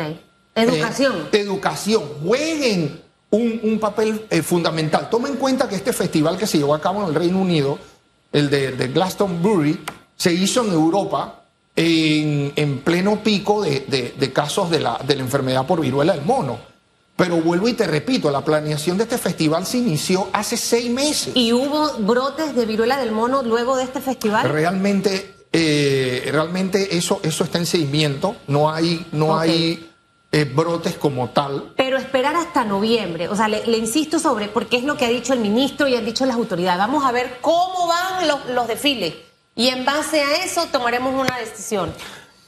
Educación. 0.55 1.13
eh, 1.31 1.39
educación, 1.39 2.03
jueguen 2.23 3.01
un, 3.31 3.59
un 3.63 3.79
papel 3.79 4.25
eh, 4.29 4.41
fundamental. 4.41 5.09
Toma 5.09 5.27
en 5.27 5.35
cuenta 5.35 5.67
que 5.67 5.75
este 5.75 5.93
festival 5.93 6.37
que 6.37 6.47
se 6.47 6.57
llevó 6.57 6.73
a 6.75 6.81
cabo 6.81 7.01
en 7.03 7.09
el 7.09 7.15
Reino 7.15 7.39
Unido, 7.39 7.77
el 8.31 8.49
de, 8.49 8.71
de 8.73 8.87
Glastonbury, 8.89 9.79
se 10.15 10.33
hizo 10.33 10.63
en 10.65 10.71
Europa 10.71 11.43
en, 11.75 12.53
en 12.55 12.79
pleno 12.79 13.21
pico 13.23 13.61
de, 13.61 13.81
de- 13.87 14.13
de 14.17 14.33
casos 14.33 14.69
de 14.69 14.79
la, 14.79 14.99
de 15.05 15.15
la 15.15 15.21
enfermedad 15.21 15.65
por 15.67 15.79
viruela 15.81 16.13
del 16.13 16.25
mono. 16.25 16.57
Pero 17.15 17.37
vuelvo 17.41 17.67
y 17.67 17.73
te 17.73 17.87
repito, 17.87 18.29
la 18.29 18.45
planeación 18.45 18.95
de 18.97 19.03
este 19.03 19.17
festival 19.17 19.65
se 19.65 19.79
inició 19.79 20.27
hace 20.33 20.55
seis 20.55 20.89
meses. 20.91 21.31
¿Y 21.35 21.51
hubo 21.51 21.93
brotes 21.99 22.55
de 22.55 22.65
viruela 22.67 22.97
del 22.97 23.11
mono 23.11 23.41
luego 23.43 23.75
de 23.75 23.83
este 23.83 24.01
festival? 24.01 24.47
Realmente, 24.49 25.33
eh, 25.51 26.29
realmente 26.31 26.95
eso, 26.95 27.19
eso 27.23 27.43
está 27.43 27.57
en 27.57 27.65
seguimiento. 27.65 28.35
No 28.47 28.69
hay, 28.71 29.05
no 29.11 29.37
hay 29.37 29.86
eh, 30.31 30.43
brotes 30.45 30.95
como 30.95 31.29
tal. 31.29 31.73
Pero 31.77 31.97
esperar 31.97 32.35
hasta 32.35 32.63
noviembre, 32.65 33.27
o 33.29 33.35
sea, 33.35 33.47
le, 33.47 33.65
le 33.65 33.77
insisto 33.77 34.19
sobre, 34.19 34.47
porque 34.47 34.77
es 34.77 34.83
lo 34.83 34.97
que 34.97 35.05
ha 35.05 35.09
dicho 35.09 35.33
el 35.33 35.39
ministro 35.39 35.87
y 35.87 35.95
han 35.95 36.05
dicho 36.05 36.25
las 36.25 36.35
autoridades. 36.35 36.77
Vamos 36.79 37.05
a 37.05 37.11
ver 37.11 37.37
cómo 37.41 37.87
van 37.87 38.27
los, 38.27 38.45
los 38.49 38.67
desfiles 38.67 39.13
y 39.55 39.69
en 39.69 39.85
base 39.85 40.21
a 40.21 40.43
eso 40.43 40.65
tomaremos 40.71 41.13
una 41.13 41.37
decisión. 41.37 41.91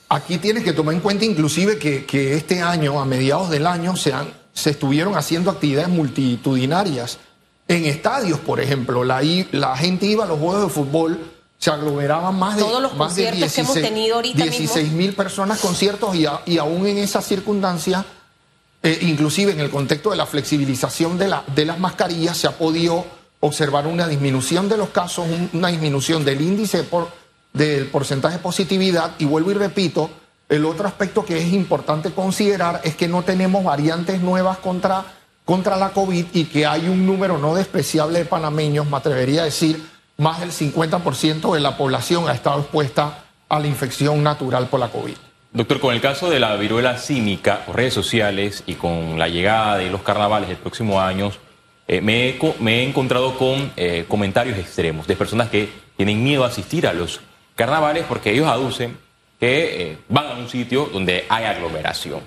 Aquí 0.09 0.37
tienes 0.39 0.63
que 0.63 0.73
tomar 0.73 0.95
en 0.95 1.01
cuenta 1.01 1.23
inclusive 1.25 1.77
que, 1.77 2.05
que 2.05 2.33
este 2.33 2.61
año, 2.61 2.99
a 2.99 3.05
mediados 3.05 3.49
del 3.49 3.65
año, 3.67 3.95
se, 3.95 4.11
han- 4.11 4.33
se 4.53 4.71
estuvieron 4.71 5.15
haciendo 5.15 5.51
actividades 5.51 5.89
multitudinarias 5.89 7.19
en 7.67 7.85
estadios, 7.85 8.39
por 8.39 8.59
ejemplo. 8.59 9.03
La, 9.03 9.21
la 9.51 9.77
gente 9.77 10.05
iba 10.07 10.23
a 10.23 10.27
los 10.27 10.39
juegos 10.39 10.63
de 10.63 10.69
fútbol, 10.69 11.19
se 11.59 11.69
aglomeraban 11.69 12.39
más 12.39 12.55
de, 12.55 12.61
Todos 12.63 12.81
los 12.81 12.95
más 12.95 13.15
de 13.15 13.25
conciertos 13.25 13.53
que 13.53 13.61
hemos 13.61 13.73
tenido 13.81 14.15
ahorita 14.15 14.37
mismo. 14.45 14.57
16 14.57 14.91
mil 14.93 15.13
personas 15.13 15.59
conciertos 15.59 16.15
y, 16.15 16.25
a- 16.25 16.41
y 16.45 16.57
aún 16.57 16.87
en 16.87 16.97
esa 16.97 17.21
circunstancia, 17.21 18.05
eh, 18.81 18.97
inclusive 19.01 19.51
en 19.51 19.59
el 19.59 19.69
contexto 19.69 20.09
de 20.11 20.15
la 20.15 20.25
flexibilización 20.25 21.17
de, 21.17 21.27
la, 21.27 21.43
de 21.53 21.65
las 21.65 21.77
mascarillas, 21.77 22.37
se 22.37 22.47
ha 22.47 22.57
podido 22.57 23.05
observar 23.41 23.87
una 23.87 24.07
disminución 24.07 24.69
de 24.69 24.77
los 24.77 24.89
casos, 24.89 25.25
un- 25.27 25.49
una 25.53 25.67
disminución 25.67 26.23
del 26.23 26.39
índice 26.41 26.83
por, 26.83 27.09
del 27.51 27.87
porcentaje 27.87 28.37
de 28.37 28.41
positividad. 28.43 29.11
Y 29.19 29.25
vuelvo 29.25 29.51
y 29.51 29.55
repito, 29.55 30.09
el 30.47 30.63
otro 30.65 30.87
aspecto 30.87 31.25
que 31.25 31.41
es 31.41 31.51
importante 31.51 32.11
considerar 32.11 32.79
es 32.85 32.95
que 32.95 33.09
no 33.09 33.23
tenemos 33.23 33.65
variantes 33.65 34.21
nuevas 34.21 34.59
contra, 34.59 35.03
contra 35.43 35.75
la 35.75 35.89
COVID 35.89 36.25
y 36.33 36.45
que 36.45 36.65
hay 36.65 36.87
un 36.87 37.05
número 37.05 37.37
no 37.37 37.53
despreciable 37.53 38.19
de 38.19 38.25
panameños, 38.25 38.89
me 38.89 38.95
atrevería 38.95 39.41
a 39.41 39.45
decir, 39.45 39.98
más 40.19 40.41
del 40.41 40.51
50% 40.51 41.53
de 41.53 41.59
la 41.61 41.77
población 41.77 42.27
ha 42.29 42.33
estado 42.33 42.59
expuesta 42.59 43.23
a 43.47 43.59
la 43.59 43.67
infección 43.67 44.21
natural 44.21 44.67
por 44.67 44.79
la 44.79 44.89
COVID. 44.89 45.15
Doctor, 45.53 45.79
con 45.79 45.95
el 45.95 46.01
caso 46.01 46.29
de 46.29 46.39
la 46.39 46.55
viruela 46.57 46.97
símica, 46.97 47.65
por 47.65 47.77
redes 47.77 47.93
sociales 47.93 48.63
y 48.67 48.75
con 48.75 49.17
la 49.17 49.29
llegada 49.29 49.77
de 49.77 49.89
los 49.89 50.03
carnavales 50.03 50.49
del 50.49 50.57
próximo 50.57 51.01
año, 51.01 51.31
eh, 51.87 52.01
me, 52.01 52.29
he, 52.29 52.39
me 52.59 52.81
he 52.81 52.83
encontrado 52.83 53.35
con 53.37 53.71
eh, 53.77 54.05
comentarios 54.07 54.59
extremos 54.59 55.07
de 55.07 55.15
personas 55.15 55.49
que 55.49 55.69
tienen 55.97 56.23
miedo 56.23 56.43
a 56.43 56.47
asistir 56.47 56.85
a 56.85 56.93
los 56.93 57.21
carnavales 57.55 58.05
porque 58.07 58.31
ellos 58.31 58.47
aducen 58.47 58.97
que 59.39 59.91
eh, 59.91 59.97
van 60.09 60.27
a 60.27 60.33
un 60.33 60.49
sitio 60.49 60.89
donde 60.91 61.25
hay 61.29 61.45
aglomeración. 61.45 62.19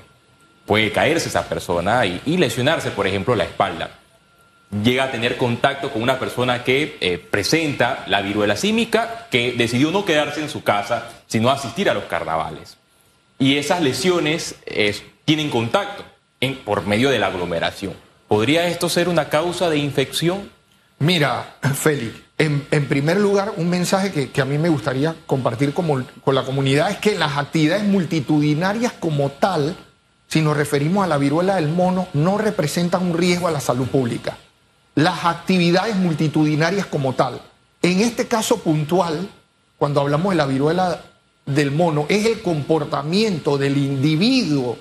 Puede 0.64 0.90
caerse 0.90 1.28
esa 1.28 1.46
persona 1.46 2.06
y 2.06 2.36
lesionarse, 2.38 2.90
por 2.90 3.06
ejemplo, 3.06 3.34
la 3.34 3.44
espalda. 3.44 4.01
Llega 4.82 5.04
a 5.04 5.10
tener 5.10 5.36
contacto 5.36 5.90
con 5.90 6.02
una 6.02 6.18
persona 6.18 6.64
que 6.64 6.96
eh, 7.00 7.18
presenta 7.18 8.04
la 8.06 8.22
viruela 8.22 8.56
símica, 8.56 9.26
que 9.30 9.52
decidió 9.52 9.90
no 9.90 10.04
quedarse 10.04 10.40
en 10.40 10.48
su 10.48 10.62
casa, 10.62 11.08
sino 11.26 11.50
asistir 11.50 11.90
a 11.90 11.94
los 11.94 12.04
carnavales 12.04 12.78
y 13.42 13.56
esas 13.56 13.82
lesiones 13.82 14.54
tienen 15.24 15.50
contacto 15.50 16.04
por 16.64 16.86
medio 16.86 17.10
de 17.10 17.18
la 17.18 17.26
aglomeración. 17.26 17.92
¿Podría 18.28 18.68
esto 18.68 18.88
ser 18.88 19.08
una 19.08 19.28
causa 19.28 19.68
de 19.68 19.78
infección? 19.78 20.48
Mira, 21.00 21.56
Félix, 21.74 22.14
en, 22.38 22.86
primer 22.88 23.18
lugar, 23.18 23.52
un 23.56 23.68
mensaje 23.68 24.30
que, 24.30 24.40
a 24.40 24.44
mí 24.44 24.58
me 24.58 24.68
gustaría 24.68 25.16
compartir 25.26 25.74
con 25.74 26.06
la 26.34 26.44
comunidad 26.44 26.92
es 26.92 26.98
que 26.98 27.18
las 27.18 27.36
actividades 27.36 27.84
multitudinarias 27.84 28.92
como 28.92 29.30
tal, 29.30 29.76
si 30.28 30.40
nos 30.40 30.56
referimos 30.56 31.04
a 31.04 31.08
la 31.08 31.18
viruela 31.18 31.56
del 31.56 31.68
mono, 31.68 32.06
no 32.12 32.38
representan 32.38 33.02
un 33.02 33.18
riesgo 33.18 33.48
a 33.48 33.50
la 33.50 33.60
salud 33.60 33.88
pública. 33.88 34.38
Las 34.94 35.24
actividades 35.24 35.96
multitudinarias 35.96 36.86
como 36.86 37.14
tal, 37.14 37.40
en 37.80 38.00
este 38.00 38.28
caso 38.28 38.58
puntual, 38.58 39.28
cuando 39.78 40.00
hablamos 40.00 40.30
de 40.30 40.36
la 40.36 40.46
viruela 40.46 41.00
del 41.46 41.70
mono, 41.70 42.06
es 42.08 42.26
el 42.26 42.42
comportamiento 42.42 43.58
del 43.58 43.76
individuo 43.76 44.78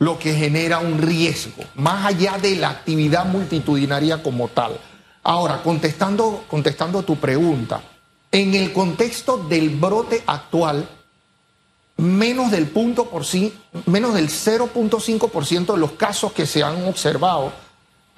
lo 0.00 0.18
que 0.18 0.34
genera 0.34 0.78
un 0.78 0.98
riesgo, 0.98 1.64
más 1.74 2.06
allá 2.06 2.38
de 2.38 2.56
la 2.56 2.70
actividad 2.70 3.26
multitudinaria 3.26 4.22
como 4.22 4.48
tal. 4.48 4.78
Ahora, 5.22 5.62
contestando, 5.62 6.44
contestando 6.48 7.02
tu 7.02 7.16
pregunta, 7.16 7.80
en 8.30 8.54
el 8.54 8.72
contexto 8.72 9.38
del 9.38 9.70
brote 9.70 10.22
actual, 10.26 10.88
menos 11.96 12.50
del 12.50 12.66
punto 12.68 13.06
por 13.06 13.24
menos 13.86 14.14
del 14.14 14.28
0.5% 14.28 15.72
de 15.72 15.78
los 15.78 15.92
casos 15.92 16.32
que 16.32 16.46
se 16.46 16.62
han 16.62 16.84
observado 16.86 17.52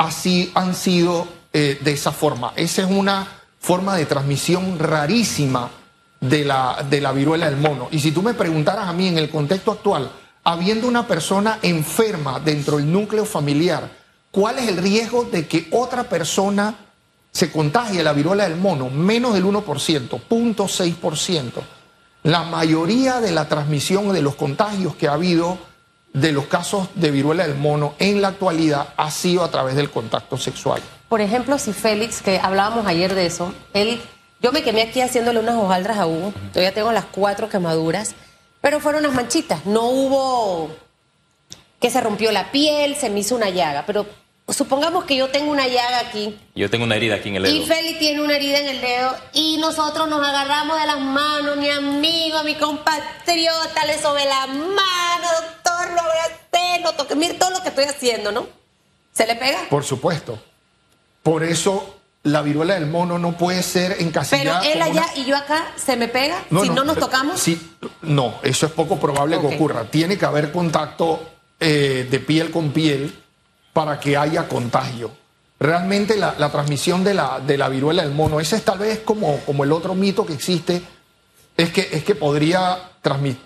así 0.01 0.51
han 0.55 0.75
sido 0.75 1.29
eh, 1.53 1.79
de 1.83 1.93
esa 1.93 2.11
forma. 2.11 2.55
Esa 2.57 2.83
es 2.83 2.91
una 2.91 3.29
forma 3.59 3.97
de 3.97 4.07
transmisión 4.07 4.79
rarísima 4.79 5.71
de 6.19 6.43
la, 6.43 6.87
de 6.89 7.03
la 7.03 7.13
viruela 7.13 7.51
del 7.51 7.59
mono. 7.61 7.89
Y 7.91 7.99
si 7.99 8.11
tú 8.11 8.23
me 8.23 8.33
preguntaras 8.33 8.89
a 8.89 8.95
mí 8.95 9.09
en 9.09 9.19
el 9.19 9.29
contexto 9.29 9.73
actual, 9.73 10.11
habiendo 10.43 10.89
una 10.89 11.07
persona 11.07 11.59
enferma 11.61 12.41
dentro 12.41 12.79
del 12.79 12.91
núcleo 12.91 13.27
familiar, 13.27 13.91
¿cuál 14.31 14.59
es 14.59 14.69
el 14.69 14.79
riesgo 14.79 15.25
de 15.25 15.47
que 15.47 15.69
otra 15.71 16.05
persona 16.05 16.75
se 17.31 17.53
contagie 17.53 18.03
la 18.03 18.15
viruela 18.15 18.49
del 18.49 18.59
mono? 18.59 18.89
Menos 18.89 19.35
del 19.35 19.45
1%, 19.45 19.63
0.6%. 19.63 21.53
La 22.23 22.43
mayoría 22.45 23.21
de 23.21 23.33
la 23.33 23.49
transmisión 23.49 24.15
de 24.15 24.23
los 24.23 24.35
contagios 24.35 24.97
que 24.97 25.09
ha 25.09 25.13
habido 25.13 25.59
de 26.13 26.33
los 26.33 26.47
casos 26.47 26.89
de 26.95 27.11
viruela 27.11 27.47
del 27.47 27.57
mono 27.57 27.95
en 27.99 28.21
la 28.21 28.29
actualidad 28.29 28.89
ha 28.97 29.11
sido 29.11 29.45
a 29.45 29.51
través 29.51 29.77
del 29.77 29.91
contacto 29.91 30.37
sexual. 30.37 30.83
Por 31.09 31.21
ejemplo, 31.21 31.59
si 31.59 31.73
Félix, 31.73 32.21
que 32.23 32.39
hablábamos 32.39 32.87
ayer 32.87 33.15
de 33.15 33.27
eso, 33.27 33.53
él, 33.75 34.01
yo 34.41 34.53
me 34.53 34.63
quemé 34.63 34.83
aquí 34.83 35.01
haciéndole 35.01 35.39
unas 35.41 35.57
hojaldras 35.57 35.99
a 35.99 36.07
Hugo, 36.07 36.33
todavía 36.53 36.75
tengo 36.75 36.93
las 36.93 37.05
cuatro 37.07 37.49
quemaduras, 37.49 38.15
pero 38.61 38.81
fueron 38.81 39.05
unas 39.05 39.15
manchitas, 39.15 39.67
no 39.67 39.85
hubo 39.85 40.71
que 41.81 41.91
se 41.91 42.01
rompió 42.01 42.31
la 42.33 42.51
piel, 42.51 42.97
se 42.97 43.09
me 43.09 43.21
hizo 43.21 43.35
una 43.37 43.49
llaga, 43.51 43.85
pero 43.87 44.07
supongamos 44.49 45.05
que 45.05 45.17
yo 45.17 45.29
tengo 45.29 45.51
una 45.53 45.67
llaga 45.69 46.01
aquí 46.01 46.37
Yo 46.57 46.69
tengo 46.69 46.85
una 46.85 46.97
herida 46.97 47.15
aquí 47.17 47.29
en 47.29 47.37
el 47.37 47.43
dedo. 47.45 47.55
y 47.55 47.67
Félix 47.67 47.99
tiene 48.01 48.21
una 48.21 48.35
herida 48.37 48.59
en 48.59 48.69
el 48.69 48.81
dedo 48.81 49.17
y 49.33 49.57
nosotros 49.59 50.09
nos 50.09 50.27
agarramos 50.27 50.79
de 50.81 50.87
las 50.87 51.01
manos, 51.01 51.57
mi 51.57 51.71
amigo, 51.71 52.43
mi 52.43 52.55
compatriota, 52.57 53.85
le 53.87 53.99
sobe 53.99 54.25
la 54.27 54.47
mano, 54.49 55.29
doctor, 55.81 55.95
lo 55.95 56.01
abracé, 56.01 56.81
lo 56.83 56.93
toqué, 56.95 57.15
mire 57.17 57.35
todo 57.35 57.51
lo 57.51 57.63
que 57.63 57.69
estoy 57.71 57.85
haciendo, 57.85 58.33
¿no? 58.33 58.47
¿Se 59.13 59.27
le 59.27 59.37
pega? 59.37 59.59
Por 59.69 59.85
supuesto. 59.85 60.39
Por 61.23 61.43
eso 61.45 61.97
la 62.23 62.43
viruela 62.43 62.75
del 62.75 62.87
mono 62.87 63.19
no 63.19 63.33
puede 63.37 63.63
ser 63.63 63.93
Pero 63.97 64.09
encasillada. 64.09 64.61
él 64.67 64.73
como 64.79 64.85
allá 64.85 65.03
una- 65.13 65.17
y 65.17 65.25
yo 65.25 65.37
acá, 65.37 65.73
¿se 65.77 65.97
me 65.97 66.09
pega? 66.09 66.45
si 66.63 66.69
no 66.71 66.85
nos 66.85 66.99
tocamos. 66.99 67.41
sí, 67.41 67.77
no, 68.03 68.35
eso 68.43 68.67
es 68.67 68.73
poco 68.73 68.99
probable 68.99 69.39
que 69.41 69.47
ocurra. 69.55 69.85
Tiene 69.85 70.17
que 70.19 70.25
haber 70.27 70.53
contacto 70.53 71.21
eh, 71.59 72.07
de 72.11 72.21
piel 72.21 72.51
con 72.51 72.73
piel 72.73 73.15
para 73.73 74.01
que 74.01 74.17
haya 74.17 74.49
contagio. 74.49 75.11
Realmente 75.59 76.17
la, 76.17 76.35
la 76.39 76.51
transmisión 76.51 77.05
de 77.05 77.13
la, 77.15 77.39
de 77.41 77.59
la 77.59 77.69
viruela 77.69 78.03
del 78.03 78.13
mono, 78.13 78.41
ese 78.41 78.57
es 78.57 78.65
tal 78.65 78.79
vez 78.79 79.01
como, 79.01 79.39
como 79.41 79.65
el 79.65 79.73
otro 79.73 79.95
mito 79.95 80.25
que 80.25 80.33
existe, 80.33 80.83
es 81.57 81.71
que, 81.71 81.89
es 81.93 82.03
que 82.03 82.15
podría 82.15 82.79
transmi- 83.03 83.37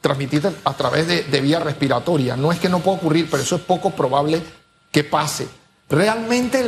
transmitirse 0.00 0.52
a 0.64 0.74
través 0.74 1.06
de, 1.06 1.40
vía 1.40 1.60
respiratoria. 1.60 2.36
No 2.36 2.52
es 2.52 2.58
que 2.58 2.68
no 2.68 2.80
pueda 2.80 2.98
ocurrir, 2.98 3.28
pero 3.30 3.42
eso 3.42 3.56
es 3.56 3.62
poco 3.62 3.90
probable 3.90 4.42
que 4.90 5.04
pase. 5.04 5.48
Realmente 5.88 6.66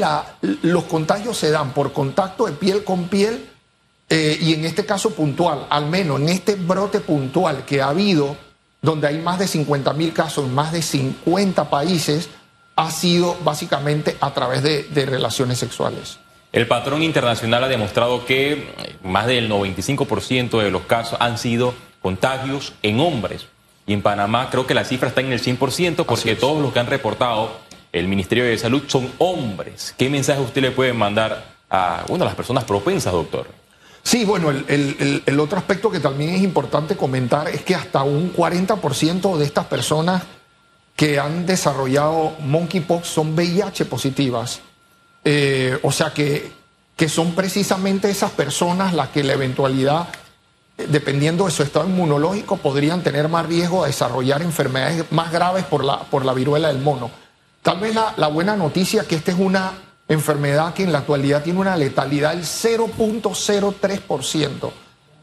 los 0.63 0.85
contagios 0.85 1.39
se 1.39 1.51
dan 1.51 1.73
por 1.73 1.93
contacto 1.93 2.47
de 2.47 2.53
piel 2.53 2.85
con 2.85 3.09
piel 3.09 3.49
eh, 4.11 4.37
y 4.41 4.53
en 4.55 4.65
este 4.65 4.85
caso 4.85 5.11
puntual, 5.11 5.67
al 5.71 5.87
menos 5.87 6.21
en 6.21 6.29
este 6.29 6.57
brote 6.57 7.01
puntual 7.01 7.65
que 7.65 7.81
ha 7.81 7.89
habido, 7.89 8.37
donde 8.83 9.07
hay 9.07 9.19
más 9.19 9.39
de 9.39 9.47
50 9.47 9.93
mil 9.95 10.13
casos 10.13 10.45
en 10.45 10.55
más 10.55 10.73
de 10.73 10.83
50 10.83 11.71
países, 11.71 12.29
ha 12.75 12.91
sido 12.91 13.37
básicamente 13.45 14.17
a 14.21 14.35
través 14.35 14.63
de, 14.63 14.83
de 14.85 15.07
relaciones 15.07 15.59
sexuales. 15.59 16.19
El 16.53 16.67
patrón 16.67 17.03
internacional 17.03 17.65
ha 17.65 17.69
demostrado 17.69 18.27
que 18.27 18.53
eh, 18.53 18.97
más 19.03 19.27
del 19.27 19.49
95% 19.49 20.61
de 20.63 20.71
los 20.71 20.83
casos 20.83 21.17
han 21.21 21.39
sido 21.39 21.75
contagios 22.03 22.75
en 22.83 23.01
hombres. 23.01 23.47
Y 23.87 23.93
en 23.93 24.03
Panamá 24.03 24.49
creo 24.51 24.67
que 24.67 24.75
la 24.75 24.85
cifra 24.85 25.09
está 25.09 25.21
en 25.21 25.33
el 25.33 25.43
100% 25.43 26.05
porque 26.05 26.37
todos 26.37 26.61
los 26.63 26.73
que 26.73 26.81
han 26.81 26.87
reportado 26.87 27.53
el 27.93 28.09
Ministerio 28.09 28.45
de 28.45 28.57
Salud 28.59 28.83
son 28.87 29.11
hombres. 29.19 29.95
¿Qué 29.97 30.09
mensaje 30.09 30.41
usted 30.41 30.63
le 30.63 30.71
puede 30.71 30.93
mandar 30.93 31.45
a, 31.71 32.05
bueno, 32.09 32.25
a 32.25 32.27
las 32.27 32.35
personas 32.35 32.65
propensas, 32.65 33.13
doctor? 33.13 33.47
Sí, 34.03 34.25
bueno, 34.25 34.51
el, 34.51 34.65
el, 34.69 35.23
el, 35.25 35.41
otro 35.41 35.59
aspecto 35.59 35.91
que 35.91 36.01
también 36.01 36.31
es 36.31 36.43
importante 36.43 36.97
comentar 36.97 37.49
es 37.49 37.63
que 37.63 37.75
hasta 37.75 38.03
un 38.03 38.35
40% 38.35 39.37
de 39.37 39.45
estas 39.45 39.67
personas 39.67 40.23
que 40.97 41.19
han 41.19 41.47
desarrollado 41.47 42.33
monkeypox 42.41 43.07
son 43.07 43.35
VIH 43.35 43.85
positivas. 43.85 44.61
Eh, 45.25 45.79
o 45.83 45.93
sea 45.93 46.13
que, 46.13 46.51
que 46.97 47.09
son 47.09 47.35
precisamente 47.35 48.11
esas 48.11 48.33
personas 48.33 48.93
las 48.93 49.09
que 49.09 49.23
la 49.23 49.35
eventualidad, 49.35 50.09
dependiendo 50.77 51.45
de 51.45 51.51
su 51.51 51.63
estado 51.63 51.87
inmunológico, 51.87 52.57
podrían 52.57 53.03
tener 53.03 53.29
más 53.29 53.47
riesgo 53.47 53.83
de 53.83 53.89
desarrollar 53.89 54.41
enfermedades 54.43 55.05
más 55.11 55.33
graves 55.33 55.65
por 55.65 55.85
la, 55.85 56.01
por 56.01 56.25
la 56.25 56.35
viruela 56.35 56.69
del 56.69 56.79
mono. 56.79 57.11
Tal 57.63 57.79
vez 57.79 57.95
la, 57.95 58.15
la 58.17 58.29
buena 58.29 58.57
noticia 58.57 59.03
es 59.03 59.09
que 59.09 59.17
esta 59.17 59.33
es 59.33 59.39
una 59.39 59.73
enfermedad 60.09 60.75
que 60.75 60.83
en 60.83 60.93
la 60.93 60.99
actualidad 60.99 61.43
tiene 61.43 61.61
una 61.61 61.77
letalidad 61.77 62.35
del 62.35 62.45
0.03%. 62.45 64.71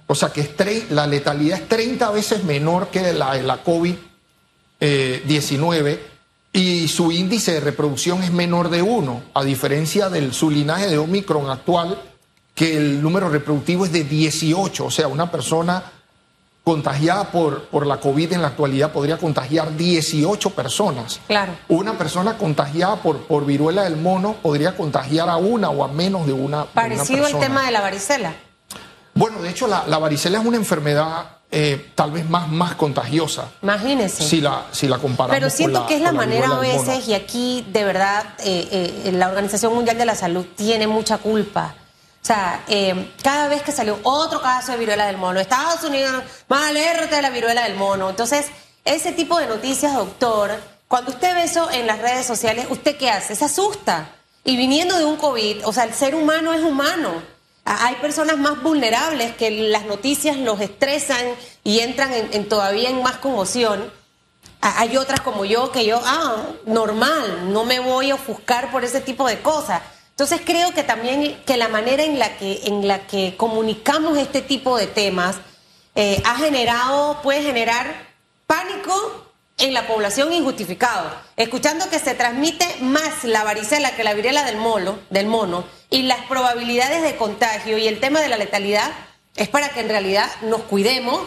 O 0.07 0.15
sea 0.15 0.29
que 0.29 0.87
la 0.89 1.05
letalidad 1.05 1.59
es 1.59 1.69
30 1.69 2.09
veces 2.11 2.43
menor 2.43 2.87
que 2.87 3.13
la 3.13 3.35
de 3.35 3.43
la 3.43 3.63
COVID-19 3.63 5.99
y 6.51 6.87
su 6.87 7.11
índice 7.11 7.53
de 7.53 7.59
reproducción 7.59 8.23
es 8.23 8.31
menor 8.31 8.71
de 8.71 8.81
1, 8.81 9.21
a 9.35 9.43
diferencia 9.43 10.09
del 10.09 10.33
su 10.33 10.49
linaje 10.49 10.87
de 10.87 10.97
Omicron 10.97 11.51
actual, 11.51 12.01
que 12.59 12.75
el 12.75 13.01
número 13.01 13.29
reproductivo 13.29 13.85
es 13.85 13.93
de 13.93 14.03
18. 14.03 14.85
O 14.85 14.91
sea, 14.91 15.07
una 15.07 15.31
persona 15.31 15.81
contagiada 16.61 17.31
por, 17.31 17.63
por 17.67 17.87
la 17.87 18.01
COVID 18.01 18.33
en 18.33 18.41
la 18.41 18.49
actualidad 18.49 18.91
podría 18.91 19.17
contagiar 19.17 19.77
18 19.77 20.49
personas. 20.49 21.21
Claro. 21.25 21.53
Una 21.69 21.97
persona 21.97 22.37
contagiada 22.37 22.97
por, 22.97 23.19
por 23.27 23.45
viruela 23.45 23.83
del 23.83 23.95
mono 23.95 24.35
podría 24.41 24.75
contagiar 24.75 25.29
a 25.29 25.37
una 25.37 25.69
o 25.69 25.85
a 25.85 25.87
menos 25.87 26.27
de 26.27 26.33
una. 26.33 26.65
Parecido 26.65 27.27
al 27.27 27.39
tema 27.39 27.65
de 27.65 27.71
la 27.71 27.79
varicela. 27.79 28.33
Bueno, 29.13 29.41
de 29.41 29.51
hecho, 29.51 29.65
la, 29.65 29.87
la 29.87 29.97
varicela 29.97 30.39
es 30.39 30.45
una 30.45 30.57
enfermedad 30.57 31.37
eh, 31.49 31.91
tal 31.95 32.11
vez 32.11 32.29
más, 32.29 32.49
más 32.49 32.75
contagiosa. 32.75 33.51
Imagínese. 33.63 34.21
Si 34.21 34.41
la, 34.41 34.65
si 34.73 34.89
la 34.89 34.97
comparamos 34.97 35.33
Pero 35.33 35.49
siento 35.49 35.79
con 35.79 35.83
la, 35.83 35.87
que 35.87 35.95
es 35.95 36.01
la 36.01 36.09
con 36.09 36.17
manera 36.17 36.57
a 36.57 36.59
veces, 36.59 37.07
y 37.07 37.13
aquí 37.13 37.65
de 37.71 37.85
verdad 37.85 38.35
eh, 38.39 39.01
eh, 39.05 39.11
la 39.13 39.29
Organización 39.29 39.73
Mundial 39.73 39.97
de 39.97 40.05
la 40.05 40.15
Salud 40.15 40.45
tiene 40.57 40.87
mucha 40.87 41.19
culpa. 41.19 41.75
O 42.21 42.25
sea, 42.25 42.63
eh, 42.67 43.13
cada 43.23 43.47
vez 43.47 43.61
que 43.63 43.71
salió 43.71 43.97
otro 44.03 44.41
caso 44.41 44.71
de 44.73 44.77
viruela 44.77 45.05
del 45.07 45.17
mono, 45.17 45.39
Estados 45.39 45.83
Unidos, 45.83 46.23
más 46.47 46.69
alerta 46.69 47.15
de 47.15 47.21
la 47.21 47.29
viruela 47.29 47.63
del 47.63 47.75
mono. 47.75 48.09
Entonces, 48.09 48.47
ese 48.85 49.11
tipo 49.13 49.39
de 49.39 49.47
noticias, 49.47 49.93
doctor, 49.95 50.51
cuando 50.87 51.11
usted 51.11 51.33
ve 51.33 51.43
eso 51.43 51.69
en 51.71 51.87
las 51.87 51.99
redes 51.99 52.25
sociales, 52.27 52.67
¿usted 52.69 52.97
qué 52.97 53.09
hace? 53.09 53.35
Se 53.35 53.45
asusta. 53.45 54.09
Y 54.43 54.57
viniendo 54.57 54.97
de 54.97 55.05
un 55.05 55.15
COVID, 55.17 55.65
o 55.65 55.73
sea, 55.73 55.83
el 55.85 55.93
ser 55.93 56.13
humano 56.15 56.53
es 56.53 56.61
humano. 56.61 57.21
A- 57.65 57.87
Hay 57.87 57.95
personas 57.95 58.37
más 58.37 58.61
vulnerables 58.61 59.35
que 59.35 59.49
las 59.51 59.85
noticias 59.85 60.37
los 60.37 60.59
estresan 60.61 61.25
y 61.63 61.79
entran 61.79 62.13
en, 62.13 62.33
en 62.33 62.49
todavía 62.49 62.89
en 62.89 63.01
más 63.01 63.17
conmoción. 63.17 63.91
A- 64.61 64.79
Hay 64.81 64.97
otras 64.97 65.21
como 65.21 65.45
yo 65.45 65.71
que 65.71 65.85
yo, 65.85 66.01
ah, 66.03 66.43
normal, 66.65 67.53
no 67.53 67.63
me 67.65 67.79
voy 67.79 68.11
a 68.11 68.15
ofuscar 68.15 68.71
por 68.71 68.83
ese 68.83 69.01
tipo 69.01 69.27
de 69.27 69.41
cosas. 69.41 69.81
Entonces 70.19 70.41
creo 70.45 70.73
que 70.73 70.83
también 70.83 71.41
que 71.45 71.55
la 71.55 71.69
manera 71.69 72.03
en 72.03 72.19
la 72.19 72.35
que, 72.35 72.59
en 72.65 72.89
la 72.89 73.07
que 73.07 73.37
comunicamos 73.37 74.17
este 74.17 74.41
tipo 74.41 74.77
de 74.77 74.85
temas 74.85 75.37
eh, 75.95 76.21
ha 76.25 76.35
generado, 76.35 77.21
puede 77.21 77.41
generar 77.41 78.09
pánico 78.45 79.31
en 79.59 79.73
la 79.73 79.87
población 79.87 80.33
injustificado. 80.33 81.09
Escuchando 81.37 81.89
que 81.89 81.99
se 81.99 82.15
transmite 82.15 82.65
más 82.81 83.23
la 83.23 83.45
varicela 83.45 83.95
que 83.95 84.03
la 84.03 84.13
viruela 84.13 84.43
del 84.43 84.57
mono, 84.57 84.99
del 85.09 85.27
mono 85.27 85.63
y 85.89 86.01
las 86.01 86.25
probabilidades 86.25 87.01
de 87.01 87.15
contagio 87.15 87.77
y 87.77 87.87
el 87.87 88.01
tema 88.01 88.19
de 88.19 88.27
la 88.27 88.35
letalidad 88.35 88.91
es 89.37 89.47
para 89.47 89.69
que 89.69 89.79
en 89.79 89.87
realidad 89.87 90.29
nos 90.41 90.63
cuidemos. 90.63 91.21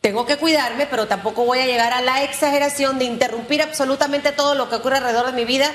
Tengo 0.00 0.26
que 0.26 0.36
cuidarme, 0.36 0.86
pero 0.86 1.06
tampoco 1.06 1.44
voy 1.44 1.60
a 1.60 1.66
llegar 1.66 1.92
a 1.92 2.00
la 2.00 2.24
exageración 2.24 2.98
de 2.98 3.04
interrumpir 3.04 3.62
absolutamente 3.62 4.32
todo 4.32 4.56
lo 4.56 4.68
que 4.68 4.74
ocurre 4.74 4.96
alrededor 4.96 5.26
de 5.26 5.32
mi 5.32 5.44
vida 5.44 5.72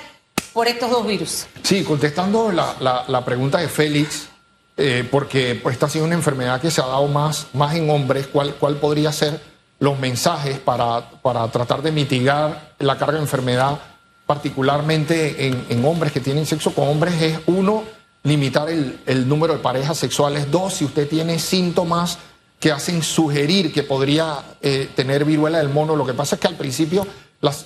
por 0.57 0.67
estos 0.67 0.89
dos 0.89 1.05
virus. 1.05 1.45
Sí, 1.61 1.83
contestando 1.83 2.51
la, 2.51 3.05
la- 3.07 3.23
pregunta 3.23 3.59
de 3.59 3.67
Félix, 3.67 4.27
eh, 4.75 5.07
porque 5.11 5.53
pues, 5.53 5.73
esta 5.73 5.85
ha 5.85 5.89
sido 5.89 6.03
una 6.05 6.15
enfermedad 6.15 6.59
que 6.59 6.71
se 6.71 6.81
ha 6.81 6.87
dado 6.87 7.07
más, 7.07 7.45
más 7.53 7.75
en 7.75 7.87
hombres, 7.91 8.25
¿cuál, 8.25 8.55
cuál 8.55 8.77
podría 8.77 9.11
ser 9.11 9.39
los 9.77 9.99
mensajes 9.99 10.57
para, 10.57 11.11
para 11.21 11.47
tratar 11.49 11.83
de 11.83 11.91
mitigar 11.91 12.73
la 12.79 12.97
carga 12.97 13.17
de 13.17 13.19
enfermedad, 13.19 13.77
particularmente 14.25 15.45
en, 15.45 15.85
hombres 15.85 16.11
que 16.11 16.21
tienen 16.21 16.47
sexo 16.47 16.73
con 16.73 16.87
hombres? 16.87 17.21
Es 17.21 17.39
uno, 17.45 17.83
limitar 18.23 18.67
el, 18.67 18.99
el 19.05 19.29
número 19.29 19.53
de 19.53 19.59
parejas 19.59 19.99
sexuales. 19.99 20.49
Dos, 20.49 20.73
si 20.73 20.85
usted 20.85 21.07
tiene 21.07 21.37
síntomas 21.37 22.17
que 22.59 22.71
hacen 22.71 23.03
sugerir 23.03 23.71
que 23.71 23.83
podría 23.83 24.39
eh, 24.63 24.89
tener 24.95 25.23
viruela 25.23 25.59
del 25.59 25.69
mono, 25.69 25.95
lo 25.95 26.03
que 26.03 26.15
pasa 26.15 26.33
es 26.33 26.41
que 26.41 26.47
al 26.47 26.55
principio 26.55 27.05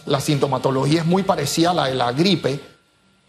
la 0.06 0.20
sintomatología 0.20 1.00
es 1.00 1.06
muy 1.06 1.24
parecida 1.24 1.72
a 1.72 1.74
la 1.74 1.86
de 1.88 1.96
la 1.96 2.12
gripe, 2.12 2.71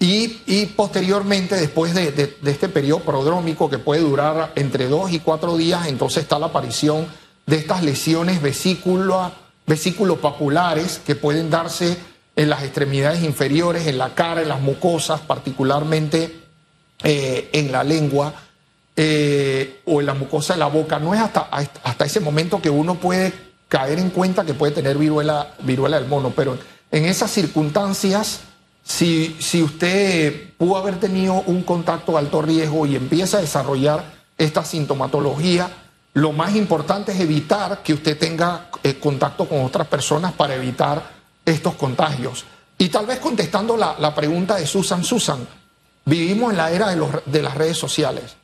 y, 0.05 0.67
posteriormente, 0.75 1.55
después 1.55 1.95
de, 1.95 2.37
este 2.45 2.69
periodo 2.69 3.03
prodrómico 3.03 3.71
que 3.71 3.79
puede 3.79 4.01
durar 4.01 4.51
entre 4.57 4.89
dos 4.89 5.13
y 5.13 5.21
cuatro 5.21 5.57
días, 5.57 5.87
entonces 5.87 6.25
está 6.25 6.41
la 6.41 6.47
aparición 6.47 7.07
de 7.47 7.55
estas 7.55 7.85
lesiones 7.85 8.43
vesícula, 8.43 9.33
vesículopapulares 9.65 11.01
que 11.07 11.15
pueden 11.15 11.51
darse 11.51 11.97
en 12.35 12.51
las 12.51 12.65
extremidades 12.65 13.23
inferiores, 13.23 13.87
en 13.87 13.97
la 13.97 14.13
cara, 14.13 14.43
en 14.43 14.49
las 14.49 14.61
mucosas, 14.61 15.21
particularmente 15.21 16.37
eh, 17.05 17.51
en 17.53 17.71
la 17.71 17.85
lengua 17.85 18.35
eh, 18.97 19.83
o 19.85 20.01
en 20.01 20.07
la 20.07 20.15
mucosa 20.15 20.55
de 20.55 20.59
la 20.59 20.67
boca. 20.67 20.99
No 20.99 21.15
es 21.15 21.21
hasta, 21.21 21.43
hasta 21.43 22.05
ese 22.05 22.19
momento 22.19 22.61
que 22.61 22.71
uno 22.71 22.97
puede 22.97 23.33
caer 23.69 24.01
en 24.01 24.11
cuenta 24.11 24.45
que 24.45 24.55
puede 24.55 24.73
tener 24.73 24.99
viruela, 24.99 25.55
viruela 25.61 26.01
del 26.01 26.09
mono, 26.09 26.33
pero 26.35 26.59
en 26.91 27.05
esas 27.05 27.31
circunstancias, 27.31 28.41
si, 28.85 29.37
si 29.41 29.63
usted 29.63 30.55
pudo 30.57 30.77
haber 30.77 30.99
tenido 30.99 31.35
un 31.47 31.63
contacto 31.63 32.13
de 32.13 32.19
alto 32.19 32.43
riesgo 32.43 32.87
y 32.87 32.97
empieza 32.97 33.39
a 33.39 33.41
desarrollar 33.41 34.05
esta 34.39 34.65
sintomatología, 34.65 35.71
lo 36.15 36.33
más 36.33 36.55
importante 36.57 37.13
es 37.13 37.21
evitar 37.21 37.83
que 37.83 37.95
usted 37.95 38.19
tenga 38.19 38.69
eh, 38.83 38.99
contacto 38.99 39.49
con 39.49 39.65
otras 39.65 39.87
personas 39.87 40.33
para 40.33 40.55
evitar 40.55 41.03
estos 41.45 41.75
contagios. 41.75 42.45
Y 42.77 42.89
tal 42.89 43.07
vez 43.07 43.19
contestando 43.19 43.77
la, 43.77 43.97
la 43.99 44.15
pregunta 44.15 44.57
de 44.57 44.67
Susan, 44.67 45.05
Susan, 45.05 45.47
vivimos 46.05 46.51
en 46.51 46.57
la 46.57 46.71
era 46.73 46.89
de, 46.91 46.97
los, 46.97 47.11
de 47.25 47.43
las 47.43 47.55
redes 47.55 47.79
sociales. 47.79 48.37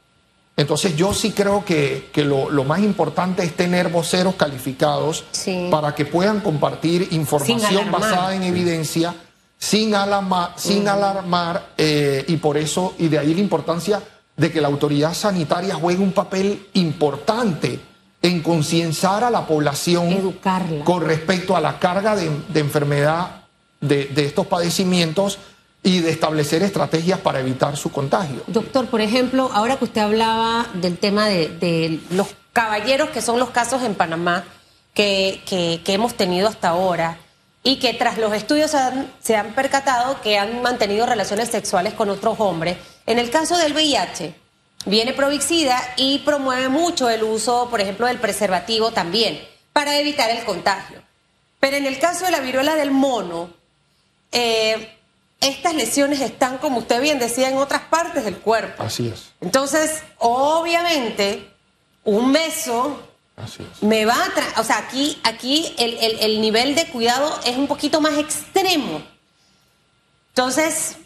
Entonces 0.56 0.96
yo 0.96 1.12
sí 1.14 1.32
creo 1.32 1.64
que, 1.64 2.10
que 2.12 2.24
lo, 2.24 2.50
lo, 2.50 2.64
más 2.64 2.80
importante 2.80 3.44
es 3.44 3.54
tener 3.54 3.88
voceros 3.90 4.34
calificados 4.34 5.24
Sí. 5.30 5.68
para 5.70 5.94
que 5.94 6.04
puedan 6.04 6.40
compartir 6.40 7.08
información 7.12 7.90
basada 7.92 8.34
en 8.34 8.42
evidencia, 8.42 9.14
sin, 9.58 9.94
sin 10.56 10.88
alarmar, 10.88 11.70
eh, 11.76 12.24
y 12.28 12.36
por 12.36 12.56
eso, 12.56 12.94
y 12.98 13.08
de 13.08 13.18
ahí 13.18 13.34
la 13.34 13.40
importancia 13.40 14.02
de 14.36 14.52
que 14.52 14.60
la 14.60 14.68
autoridad 14.68 15.14
sanitaria 15.14 15.74
juegue 15.74 16.00
un 16.02 16.12
papel 16.12 16.68
importante 16.74 17.80
en 18.22 18.42
concienciar 18.42 19.24
a 19.24 19.30
la 19.30 19.46
población 19.46 20.08
Educarla. 20.12 20.84
con 20.84 21.04
respecto 21.04 21.56
a 21.56 21.60
la 21.60 21.78
carga 21.78 22.14
de, 22.16 22.30
de 22.48 22.60
enfermedad 22.60 23.42
de, 23.80 24.06
de 24.06 24.24
estos 24.26 24.46
padecimientos 24.46 25.38
y 25.82 26.00
de 26.00 26.10
establecer 26.10 26.62
estrategias 26.62 27.20
para 27.20 27.38
evitar 27.40 27.76
su 27.76 27.90
contagio. 27.92 28.42
Doctor, 28.48 28.86
por 28.86 29.00
ejemplo, 29.00 29.50
ahora 29.54 29.76
que 29.76 29.84
usted 29.84 30.00
hablaba 30.00 30.66
del 30.74 30.98
tema 30.98 31.26
de, 31.28 31.48
de 31.48 32.00
los 32.10 32.28
caballeros, 32.52 33.10
que 33.10 33.22
son 33.22 33.38
los 33.38 33.50
casos 33.50 33.82
en 33.82 33.94
Panamá 33.94 34.44
que, 34.94 35.40
que- 35.46 35.80
que 35.84 35.92
hemos 35.92 36.14
tenido 36.14 36.48
hasta 36.48 36.70
ahora, 36.70 37.18
y 37.62 37.76
que 37.80 37.92
tras 37.94 38.18
los 38.18 38.32
estudios 38.34 38.74
han- 38.74 39.12
se 39.22 39.36
han 39.36 39.52
percatado 39.54 40.20
que 40.22 40.38
han 40.38 40.62
mantenido 40.62 41.06
relaciones 41.06 41.48
sexuales 41.50 41.92
con 41.94 42.08
otros 42.10 42.36
hombres. 42.40 42.78
En 43.06 43.18
el 43.18 43.30
caso 43.30 43.56
del 43.56 43.72
VIH, 43.74 44.34
viene 44.86 45.12
Provixida 45.12 45.80
y 45.96 46.18
promueve 46.20 46.68
mucho 46.68 47.08
el 47.10 47.22
uso, 47.24 47.68
por 47.70 47.80
ejemplo, 47.80 48.06
del 48.06 48.18
preservativo 48.18 48.90
también, 48.92 49.40
para 49.72 49.96
evitar 49.98 50.30
el 50.30 50.44
contagio. 50.44 51.02
Pero 51.60 51.76
en 51.76 51.86
el 51.86 51.98
caso 51.98 52.24
de 52.24 52.30
la 52.30 52.40
viruela 52.40 52.76
del 52.76 52.90
mono, 52.92 53.50
eh, 54.32 54.94
estas 55.40 55.74
lesiones 55.74 56.20
están, 56.20 56.58
como 56.58 56.78
usted 56.78 57.00
bien 57.00 57.18
decía, 57.18 57.48
en 57.48 57.56
otras 57.58 57.82
partes 57.82 58.24
del 58.24 58.38
cuerpo. 58.38 58.82
Así 58.82 59.08
es, 59.08 59.30
Entonces, 59.40 60.02
obviamente, 60.18 61.50
un 62.04 62.32
beso 62.32 63.07
así 63.42 63.62
es. 63.62 63.82
me 63.82 64.04
va 64.04 64.14
a... 64.14 64.26
tra- 64.28 64.60
O 64.60 64.64
sea, 64.64 64.78
aquí, 64.78 65.20
aquí 65.24 65.74
el, 65.78 65.94
el- 65.98 66.18
el 66.20 66.40
nivel 66.40 66.74
de 66.74 66.86
cuidado 66.88 67.38
es 67.44 67.56
un 67.56 67.66
poquito 67.66 68.00
más 68.00 68.16
extremo. 68.18 69.02
Entonces, 70.30 70.96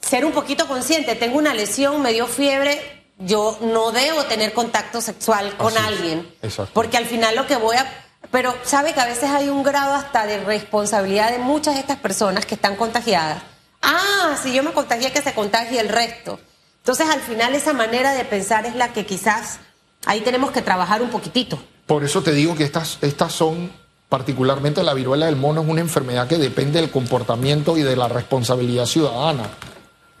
ser 0.00 0.24
un 0.24 0.32
poquito 0.32 0.66
consciente. 0.68 1.14
Tengo 1.14 1.38
una 1.38 1.54
lesión, 1.54 2.02
me 2.02 2.12
dio 2.12 2.26
fiebre, 2.26 3.04
yo 3.18 3.58
no 3.62 3.92
debo 3.92 4.24
tener 4.24 4.52
contacto 4.52 5.00
sexual 5.00 5.56
con 5.56 5.76
Así 5.76 5.86
alguien. 5.86 6.34
Exacto. 6.42 6.72
Porque 6.74 6.96
al 6.96 7.06
final 7.06 7.34
lo 7.36 7.46
que 7.46 7.56
voy 7.56 7.76
a... 7.76 7.98
Pero 8.30 8.54
sabe 8.64 8.94
que 8.94 9.00
a 9.00 9.06
veces 9.06 9.30
hay 9.30 9.48
un 9.48 9.62
grado 9.62 9.94
hasta 9.94 10.26
de 10.26 10.38
responsabilidad 10.44 11.30
de 11.30 11.38
muchas 11.38 11.74
de 11.74 11.80
estas 11.80 11.98
personas 11.98 12.46
que 12.46 12.54
están 12.54 12.76
contagiadas. 12.76 13.42
Ah, 13.82 14.36
si 14.42 14.52
yo 14.52 14.62
me 14.62 14.72
contagié, 14.72 15.12
que 15.12 15.20
se 15.22 15.34
contagie 15.34 15.80
el 15.80 15.88
resto. 15.88 16.38
Entonces 16.78 17.08
al 17.08 17.20
final 17.20 17.54
esa 17.54 17.72
manera 17.72 18.12
de 18.12 18.24
pensar 18.24 18.64
es 18.64 18.74
la 18.76 18.92
que 18.92 19.04
quizás 19.06 19.58
ahí 20.06 20.20
tenemos 20.20 20.50
que 20.52 20.62
trabajar 20.62 21.02
un 21.02 21.10
poquitito. 21.10 21.62
Por 21.86 22.04
eso 22.04 22.22
te 22.22 22.32
digo 22.32 22.54
que 22.54 22.64
estas, 22.64 22.98
estas 23.02 23.32
son, 23.32 23.70
particularmente 24.08 24.82
la 24.82 24.94
viruela 24.94 25.26
del 25.26 25.36
mono, 25.36 25.62
es 25.62 25.68
una 25.68 25.80
enfermedad 25.80 26.28
que 26.28 26.38
depende 26.38 26.80
del 26.80 26.90
comportamiento 26.90 27.76
y 27.76 27.82
de 27.82 27.96
la 27.96 28.08
responsabilidad 28.08 28.86
ciudadana, 28.86 29.44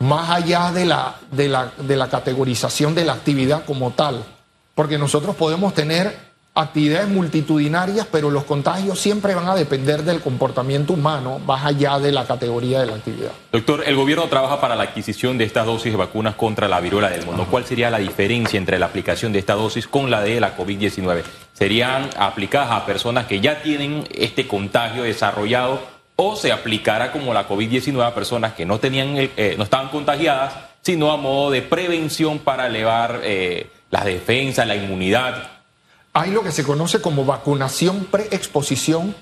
más 0.00 0.30
allá 0.30 0.72
de 0.72 0.86
la, 0.86 1.16
de 1.30 1.48
la, 1.48 1.72
de 1.78 1.96
la 1.96 2.08
categorización 2.08 2.94
de 2.94 3.04
la 3.04 3.12
actividad 3.12 3.64
como 3.64 3.92
tal. 3.92 4.24
Porque 4.74 4.98
nosotros 4.98 5.36
podemos 5.36 5.74
tener 5.74 6.31
actividades 6.54 7.08
multitudinarias, 7.08 8.06
pero 8.12 8.30
los 8.30 8.44
contagios 8.44 9.00
siempre 9.00 9.34
van 9.34 9.48
a 9.48 9.54
depender 9.54 10.02
del 10.02 10.20
comportamiento 10.20 10.92
humano, 10.92 11.38
más 11.38 11.64
allá 11.64 11.98
de 11.98 12.12
la 12.12 12.26
categoría 12.26 12.80
de 12.80 12.86
la 12.86 12.96
actividad. 12.96 13.30
Doctor, 13.50 13.84
el 13.86 13.96
gobierno 13.96 14.26
trabaja 14.28 14.60
para 14.60 14.76
la 14.76 14.82
adquisición 14.84 15.38
de 15.38 15.44
estas 15.44 15.64
dosis 15.64 15.92
de 15.92 15.96
vacunas 15.96 16.34
contra 16.34 16.68
la 16.68 16.78
viruela 16.80 17.08
del 17.08 17.24
mono. 17.24 17.46
¿Cuál 17.50 17.64
sería 17.64 17.88
la 17.90 17.98
diferencia 17.98 18.58
entre 18.58 18.78
la 18.78 18.86
aplicación 18.86 19.32
de 19.32 19.38
esta 19.38 19.54
dosis 19.54 19.86
con 19.88 20.10
la 20.10 20.20
de 20.20 20.40
la 20.40 20.54
COVID-19? 20.56 21.22
¿Serían 21.54 22.10
aplicadas 22.18 22.70
a 22.70 22.84
personas 22.84 23.26
que 23.26 23.40
ya 23.40 23.62
tienen 23.62 24.06
este 24.14 24.46
contagio 24.46 25.04
desarrollado 25.04 25.80
o 26.16 26.36
se 26.36 26.52
aplicará 26.52 27.12
como 27.12 27.32
la 27.32 27.48
COVID-19 27.48 28.04
a 28.06 28.14
personas 28.14 28.52
que 28.52 28.66
no, 28.66 28.78
tenían, 28.78 29.16
el- 29.16 29.30
eh, 29.38 29.54
no 29.56 29.64
estaban 29.64 29.88
contagiadas, 29.88 30.52
sino 30.82 31.10
a 31.12 31.16
modo 31.16 31.50
de 31.50 31.62
prevención 31.62 32.40
para 32.40 32.66
elevar 32.66 33.20
eh, 33.22 33.68
las 33.90 34.04
defensas, 34.04 34.66
la 34.66 34.76
inmunidad? 34.76 35.51
Hay 36.14 36.30
lo 36.30 36.42
que 36.42 36.52
se 36.52 36.62
conoce 36.62 37.00
como 37.00 37.24
vacunación 37.24 38.04
preexposición 38.04 39.14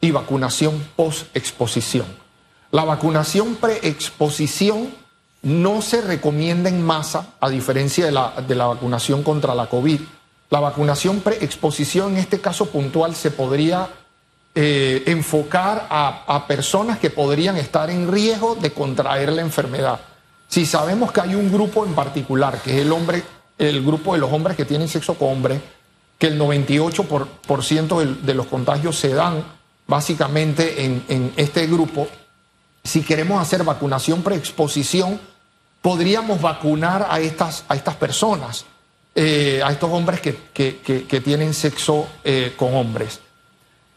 y 0.00 0.10
vacunación 0.10 0.86
postexposición. 0.94 2.06
La 2.70 2.84
vacunación 2.84 3.54
preexposición 3.54 4.92
no 5.42 5.80
se 5.80 6.02
recomienda 6.02 6.68
en 6.68 6.82
masa, 6.82 7.34
a 7.40 7.48
diferencia 7.48 8.04
de 8.04 8.12
la, 8.12 8.34
de 8.46 8.54
la 8.54 8.66
vacunación 8.66 9.22
contra 9.22 9.54
la 9.54 9.68
COVID. 9.68 10.00
La 10.50 10.60
vacunación 10.60 11.20
preexposición, 11.20 12.12
en 12.12 12.18
este 12.18 12.40
caso 12.40 12.66
puntual, 12.66 13.14
se 13.14 13.30
podría 13.30 13.88
eh, 14.54 15.02
enfocar 15.06 15.86
a, 15.88 16.24
a 16.26 16.46
personas 16.46 16.98
que 16.98 17.08
podrían 17.08 17.56
estar 17.56 17.88
en 17.88 18.10
riesgo 18.10 18.54
de 18.54 18.72
contraer 18.72 19.32
la 19.32 19.40
enfermedad. 19.40 20.00
Si 20.48 20.66
sabemos 20.66 21.10
que 21.10 21.22
hay 21.22 21.34
un 21.34 21.50
grupo 21.50 21.86
en 21.86 21.94
particular, 21.94 22.60
que 22.60 22.74
es 22.74 22.82
el 22.82 22.92
hombre, 22.92 23.22
el 23.56 23.82
grupo 23.82 24.12
de 24.12 24.20
los 24.20 24.30
hombres 24.30 24.56
que 24.56 24.66
tienen 24.66 24.88
sexo 24.88 25.14
con 25.14 25.30
hombres, 25.30 25.60
que 26.24 26.30
el 26.32 26.40
98% 26.40 27.04
por, 27.06 27.26
por 27.28 27.62
ciento 27.62 28.00
del- 28.00 28.24
de 28.24 28.32
los 28.32 28.46
contagios 28.46 28.96
se 28.98 29.12
dan 29.12 29.44
básicamente 29.86 30.82
en, 30.86 31.04
en 31.08 31.32
este 31.36 31.66
grupo, 31.66 32.08
si 32.82 33.02
queremos 33.02 33.42
hacer 33.42 33.62
vacunación 33.62 34.22
preexposición, 34.22 35.20
podríamos 35.82 36.40
vacunar 36.40 37.06
a 37.10 37.20
estas, 37.20 37.64
a 37.68 37.74
estas 37.76 37.96
personas, 37.96 38.64
eh, 39.14 39.60
a 39.62 39.70
estos 39.70 39.90
hombres 39.92 40.22
que, 40.22 40.34
que- 40.54 40.78
que- 41.06 41.20
tienen 41.20 41.52
sexo 41.52 42.06
eh, 42.24 42.54
con 42.56 42.74
hombres. 42.74 43.20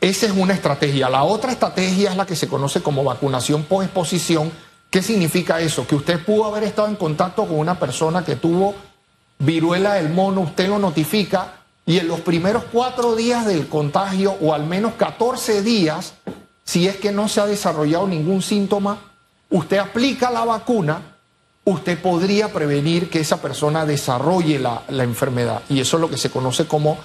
Esa 0.01 0.25
es 0.25 0.33
una 0.33 0.53
estrategia. 0.53 1.09
La 1.09 1.23
otra 1.23 1.53
estrategia 1.53 2.11
es 2.11 2.17
la 2.17 2.25
que 2.25 2.35
se 2.35 2.49
conoce 2.49 2.81
como 2.81 3.05
vacunación 3.05 3.63
posexposición. 3.63 4.51
¿Qué 4.89 5.01
significa 5.01 5.61
eso? 5.61 5.87
Que 5.87 5.95
usted 5.95 6.23
pudo 6.25 6.43
haber 6.45 6.63
estado 6.63 6.89
en 6.89 6.97
contacto 6.97 7.45
con 7.47 7.57
una 7.57 7.79
persona 7.79 8.25
que 8.25 8.35
tuvo 8.35 8.75
viruela 9.39 9.93
del 9.93 10.09
mono, 10.09 10.41
usted 10.41 10.67
lo 10.67 10.77
notifica 10.77 11.53
y 11.87 11.99
en 11.99 12.09
los 12.09 12.19
primeros 12.19 12.65
cuatro 12.69 13.15
días 13.15 13.45
del 13.45 13.69
contagio 13.69 14.35
o 14.41 14.53
al 14.53 14.65
menos 14.65 14.93
14 14.95 15.63
días, 15.63 16.15
si 16.65 16.85
es 16.85 16.97
que 16.97 17.13
no 17.13 17.29
se 17.29 17.39
ha 17.39 17.45
desarrollado 17.45 18.05
ningún 18.05 18.41
síntoma, 18.41 18.99
usted 19.49 19.77
aplica 19.77 20.29
la 20.29 20.43
vacuna, 20.43 21.01
usted 21.63 21.97
podría 21.97 22.51
prevenir 22.51 23.09
que 23.09 23.21
esa 23.21 23.41
persona 23.41 23.85
desarrolle 23.85 24.59
la, 24.59 24.83
la 24.89 25.05
enfermedad. 25.05 25.61
Y 25.69 25.79
eso 25.79 25.95
es 25.95 26.01
lo 26.01 26.09
que 26.09 26.17
se 26.17 26.29
conoce 26.29 26.67
como 26.67 26.99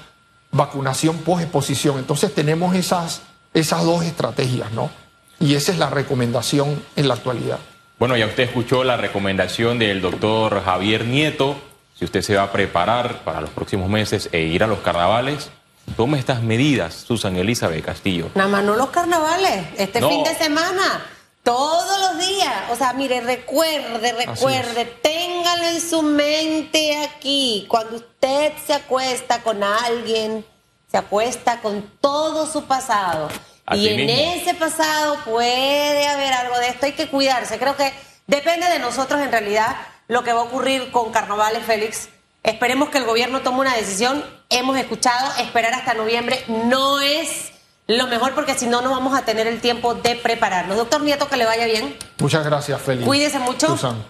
vacunación 0.51 1.18
post-exposición. 1.18 1.99
Entonces 1.99 2.35
tenemos 2.35 2.75
esas, 2.75 3.23
esas 3.55 3.85
dos 3.85 4.05
estrategias, 4.05 4.73
¿no? 4.73 4.90
Y 5.38 5.55
esa 5.55 5.71
es 5.71 5.79
la 5.79 5.90
recomendación 5.90 6.83
en 6.97 7.07
la 7.07 7.14
actualidad. 7.14 7.61
Bueno, 8.01 8.16
ya 8.16 8.27
usted 8.27 8.42
escuchó 8.42 8.83
la 8.83 8.97
recomendación 8.97 9.79
del 9.79 10.01
doctor 10.01 10.61
Javier 10.64 11.05
Nieto. 11.05 11.57
Si 12.02 12.06
usted 12.06 12.22
se 12.22 12.34
va 12.34 12.42
a 12.42 12.50
preparar 12.50 13.22
para 13.22 13.40
los 13.40 13.50
próximos 13.50 13.88
meses 13.88 14.28
e 14.32 14.40
ir 14.40 14.64
a 14.64 14.66
los 14.66 14.80
carnavales, 14.80 15.50
tome 15.96 16.18
estas 16.18 16.42
medidas, 16.42 16.94
Susan 16.94 17.36
Elizabeth 17.36 17.84
Castillo. 17.84 18.28
Nada 18.34 18.48
más 18.48 18.64
no 18.64 18.74
los 18.74 18.90
carnavales, 18.90 19.66
este 19.78 20.00
No. 20.00 20.08
fin 20.08 20.24
de 20.24 20.34
semana, 20.34 21.06
todos 21.44 22.00
los 22.00 22.18
días. 22.26 22.52
O 22.72 22.74
sea, 22.74 22.92
mire, 22.94 23.20
recuerde, 23.20 24.14
recuerde, 24.14 24.84
téngalo 25.00 25.62
en 25.62 25.80
su 25.80 26.02
mente 26.02 26.96
aquí. 27.04 27.66
Cuando 27.68 27.94
usted 27.94 28.52
se 28.66 28.74
acuesta 28.74 29.40
con 29.44 29.62
alguien, 29.62 30.44
se 30.90 30.96
acuesta 30.98 31.60
con 31.60 31.88
todo 32.00 32.50
su 32.50 32.64
pasado. 32.64 33.28
Y 33.70 33.86
en 33.86 33.96
mismo. 34.06 34.32
ese 34.42 34.54
pasado 34.54 35.18
puede 35.24 36.08
haber 36.08 36.32
algo 36.32 36.58
de 36.58 36.66
esto, 36.66 36.86
hay 36.86 36.94
que 36.94 37.06
cuidarse. 37.06 37.60
Creo 37.60 37.76
que 37.76 37.92
depende 38.26 38.66
de 38.70 38.80
nosotros 38.80 39.20
en 39.20 39.30
realidad 39.30 39.76
lo 40.12 40.22
que 40.22 40.33
va 40.35 40.40
a 40.40 40.44
ocurrir 40.44 40.90
con 40.90 41.11
carnavales, 41.11 41.64
Félix. 41.64 42.11
Esperemos 42.42 42.90
que 42.90 42.98
el 42.98 43.05
gobierno 43.05 43.40
tome 43.40 43.61
una 43.61 43.75
decisión. 43.75 44.22
Hemos 44.51 44.77
escuchado, 44.77 45.33
esperar 45.38 45.72
hasta 45.72 45.94
noviembre 45.94 46.44
no 46.48 47.01
es 47.01 47.53
lo 47.87 48.07
mejor 48.09 48.35
porque 48.35 48.55
si 48.55 48.66
no, 48.66 48.83
no 48.83 48.90
vamos 48.90 49.18
a 49.18 49.25
tener 49.25 49.46
el 49.46 49.62
tiempo 49.62 49.94
de 49.94 50.16
prepararnos. 50.16 50.77
Doctor 50.77 51.01
Nieto, 51.01 51.29
que 51.29 51.38
le 51.38 51.46
vaya 51.46 51.64
bien. 51.64 51.96
Muchas 52.18 52.44
gracias, 52.44 52.79
Félix. 52.83 53.07
Cuídese 53.07 53.38
mucho. 53.38 53.68
Susan. 53.68 54.05